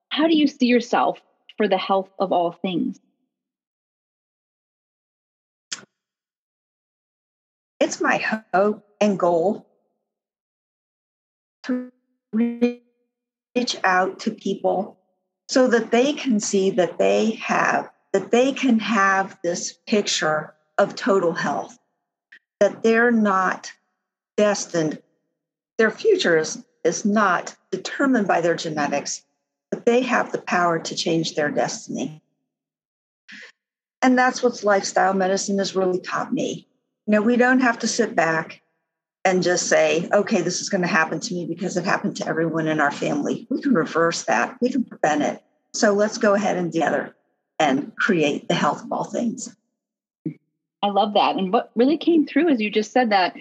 How 0.08 0.26
do 0.26 0.36
you 0.36 0.48
see 0.48 0.66
yourself 0.66 1.20
for 1.56 1.68
the 1.68 1.78
health 1.78 2.10
of 2.18 2.32
all 2.32 2.52
things? 2.52 2.98
It's 7.80 8.00
my 8.00 8.16
hope 8.52 8.84
and 9.00 9.16
goal 9.16 9.67
to 11.68 11.90
reach 12.32 13.76
out 13.84 14.18
to 14.20 14.30
people 14.30 14.98
so 15.48 15.68
that 15.68 15.90
they 15.90 16.12
can 16.12 16.40
see 16.40 16.70
that 16.70 16.98
they 16.98 17.30
have 17.32 17.90
that 18.12 18.30
they 18.30 18.52
can 18.52 18.78
have 18.78 19.38
this 19.42 19.78
picture 19.86 20.54
of 20.78 20.94
total 20.94 21.32
health 21.32 21.78
that 22.60 22.82
they're 22.82 23.10
not 23.10 23.72
destined, 24.36 25.00
their 25.76 25.90
future 25.90 26.38
is, 26.38 26.64
is 26.84 27.04
not 27.04 27.54
determined 27.70 28.26
by 28.26 28.40
their 28.40 28.54
genetics, 28.56 29.24
but 29.70 29.84
they 29.84 30.00
have 30.00 30.32
the 30.32 30.40
power 30.40 30.78
to 30.78 30.94
change 30.94 31.34
their 31.34 31.50
destiny. 31.50 32.22
And 34.00 34.16
that's 34.16 34.42
what 34.42 34.64
lifestyle 34.64 35.14
medicine 35.14 35.58
has 35.58 35.76
really 35.76 36.00
taught 36.00 36.32
me. 36.32 36.66
You 37.06 37.12
know, 37.12 37.22
we 37.22 37.36
don't 37.36 37.60
have 37.60 37.78
to 37.80 37.88
sit 37.88 38.14
back 38.14 38.62
and 39.24 39.42
just 39.42 39.66
say, 39.66 40.08
okay, 40.12 40.40
this 40.40 40.60
is 40.60 40.68
going 40.68 40.82
to 40.82 40.88
happen 40.88 41.20
to 41.20 41.34
me 41.34 41.46
because 41.46 41.76
it 41.76 41.84
happened 41.84 42.16
to 42.16 42.26
everyone 42.26 42.66
in 42.66 42.80
our 42.80 42.90
family. 42.90 43.46
We 43.50 43.60
can 43.60 43.74
reverse 43.74 44.24
that, 44.24 44.56
we 44.60 44.70
can 44.70 44.84
prevent 44.84 45.22
it. 45.22 45.42
So 45.74 45.92
let's 45.92 46.18
go 46.18 46.34
ahead 46.34 46.56
and 46.56 46.72
together 46.72 47.14
and 47.58 47.94
create 47.96 48.48
the 48.48 48.54
health 48.54 48.82
of 48.84 48.92
all 48.92 49.04
things. 49.04 49.54
I 50.82 50.88
love 50.88 51.14
that. 51.14 51.36
And 51.36 51.52
what 51.52 51.70
really 51.74 51.98
came 51.98 52.26
through 52.26 52.48
as 52.48 52.60
you 52.60 52.70
just 52.70 52.92
said 52.92 53.10
that 53.10 53.34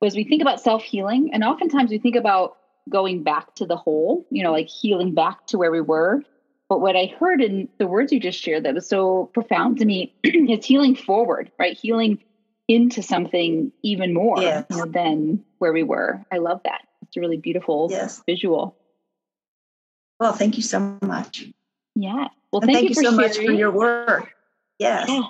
was 0.00 0.16
we 0.16 0.24
think 0.24 0.42
about 0.42 0.60
self 0.60 0.82
healing, 0.82 1.30
and 1.32 1.44
oftentimes 1.44 1.90
we 1.90 1.98
think 1.98 2.16
about 2.16 2.56
going 2.88 3.22
back 3.22 3.54
to 3.56 3.66
the 3.66 3.76
whole, 3.76 4.26
you 4.30 4.42
know, 4.42 4.52
like 4.52 4.68
healing 4.68 5.14
back 5.14 5.46
to 5.48 5.58
where 5.58 5.70
we 5.70 5.80
were. 5.80 6.22
But 6.68 6.80
what 6.80 6.96
I 6.96 7.12
heard 7.18 7.42
in 7.42 7.68
the 7.78 7.86
words 7.86 8.12
you 8.12 8.20
just 8.20 8.40
shared 8.40 8.64
that 8.64 8.74
was 8.74 8.88
so 8.88 9.30
profound 9.34 9.78
to 9.78 9.84
me 9.84 10.14
is 10.24 10.64
healing 10.64 10.94
forward, 10.94 11.50
right? 11.58 11.76
Healing 11.76 12.18
into 12.70 13.02
something 13.02 13.72
even 13.82 14.14
more 14.14 14.40
yes. 14.40 14.64
than 14.90 15.42
where 15.58 15.72
we 15.72 15.82
were. 15.82 16.24
I 16.30 16.38
love 16.38 16.60
that. 16.64 16.82
It's 17.02 17.16
a 17.16 17.20
really 17.20 17.36
beautiful 17.36 17.88
yes. 17.90 18.22
visual. 18.26 18.76
Well, 20.20 20.32
thank 20.32 20.56
you 20.56 20.62
so 20.62 20.96
much. 21.02 21.48
Yeah. 21.96 22.28
Well, 22.52 22.60
thank, 22.60 22.74
thank, 22.74 22.88
you, 22.90 22.94
so 22.94 23.02
sharing. 23.02 23.16
much 23.16 23.36
for 23.38 23.50
your 23.50 23.72
work. 23.72 24.32
Yes. 24.78 25.08
Yeah. 25.08 25.22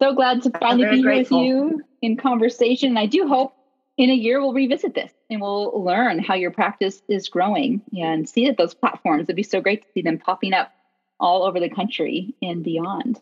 So 0.00 0.14
glad 0.14 0.42
to 0.42 0.50
finally 0.50 0.88
be 0.88 1.02
grateful. 1.02 1.42
here 1.42 1.64
with 1.64 1.72
you 1.72 1.84
in 2.02 2.16
conversation. 2.16 2.90
And 2.90 2.98
I 3.00 3.06
do 3.06 3.26
hope 3.26 3.52
in 3.96 4.10
a 4.10 4.14
year 4.14 4.40
we'll 4.40 4.52
revisit 4.52 4.94
this 4.94 5.12
and 5.28 5.40
we'll 5.40 5.82
learn 5.82 6.20
how 6.20 6.34
your 6.34 6.52
practice 6.52 7.02
is 7.08 7.28
growing 7.28 7.82
and 7.98 8.28
see 8.28 8.46
that 8.46 8.58
those 8.58 8.74
platforms. 8.74 9.24
It'd 9.24 9.34
be 9.34 9.42
so 9.42 9.60
great 9.60 9.82
to 9.82 9.88
see 9.92 10.02
them 10.02 10.18
popping 10.18 10.52
up 10.52 10.72
all 11.18 11.42
over 11.42 11.58
the 11.58 11.68
country 11.68 12.32
and 12.42 12.62
beyond. 12.62 13.20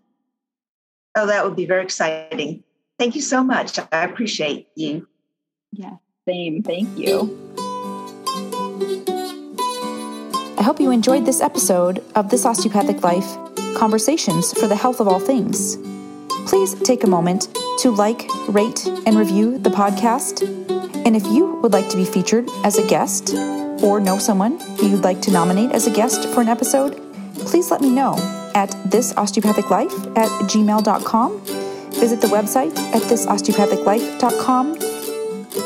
Oh, 1.15 1.27
that 1.27 1.47
would 1.47 1.57
be 1.57 1.65
very 1.65 1.83
exciting. 1.83 2.63
Thank 2.99 3.15
you 3.17 3.23
so 3.23 3.43
much. 3.43 3.79
I 3.79 4.05
appreciate 4.05 4.69
you. 4.77 5.09
Yeah, 5.73 5.97
same. 6.29 6.63
Thank 6.63 6.97
you. 6.97 7.41
I 10.57 10.63
hope 10.63 10.81
you 10.81 10.91
enjoyed 10.91 11.27
this 11.27 11.41
episode 11.41 12.03
of 12.15 12.31
This 12.31 12.47
Osteopathic 12.47 13.03
Life 13.03 13.37
Conversations 13.77 14.53
for 14.53 14.69
the 14.69 14.77
Health 14.77 15.01
of 15.01 15.09
All 15.09 15.21
Things. 15.21 15.77
Please 16.47 16.75
take 16.83 17.05
a 17.05 17.07
moment 17.09 17.49
to 17.81 17.91
like, 17.91 18.27
rate, 18.49 18.87
and 19.07 19.19
review 19.19 19.59
the 19.59 19.71
podcast. 19.71 20.43
And 21.05 21.17
if 21.17 21.27
you 21.27 21.57
would 21.57 21.73
like 21.73 21.89
to 21.91 21.97
be 21.97 22.05
featured 22.05 22.49
as 22.65 22.79
a 22.79 22.87
guest 22.87 23.35
or 23.83 24.01
know 24.01 24.19
someone 24.19 24.61
who 24.79 24.89
you'd 24.89 25.05
like 25.05 25.21
to 25.23 25.33
nominate 25.33 25.73
as 25.73 25.87
a 25.87 25.91
guest 25.91 26.29
for 26.29 26.41
an 26.41 26.49
episode, 26.49 27.01
please 27.41 27.71
let 27.71 27.81
me 27.81 27.91
know 27.91 28.15
at 28.55 28.71
thisosteopathiclife 28.71 30.17
at 30.17 30.29
gmail.com. 30.49 31.64
Visit 32.05 32.21
the 32.21 32.27
website 32.27 32.77
at 32.95 33.01
thisosteopathiclife.com 33.01 34.73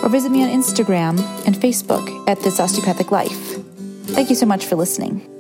or 0.05 0.09
visit 0.09 0.31
me 0.31 0.45
on 0.45 0.49
Instagram 0.49 1.19
and 1.45 1.57
Facebook 1.57 2.29
at 2.29 2.39
This 2.43 2.61
Osteopathic 2.61 3.11
Life. 3.11 3.57
Thank 4.07 4.31
you 4.31 4.37
so 4.37 4.47
much 4.47 4.67
for 4.67 4.77
listening. 4.77 5.38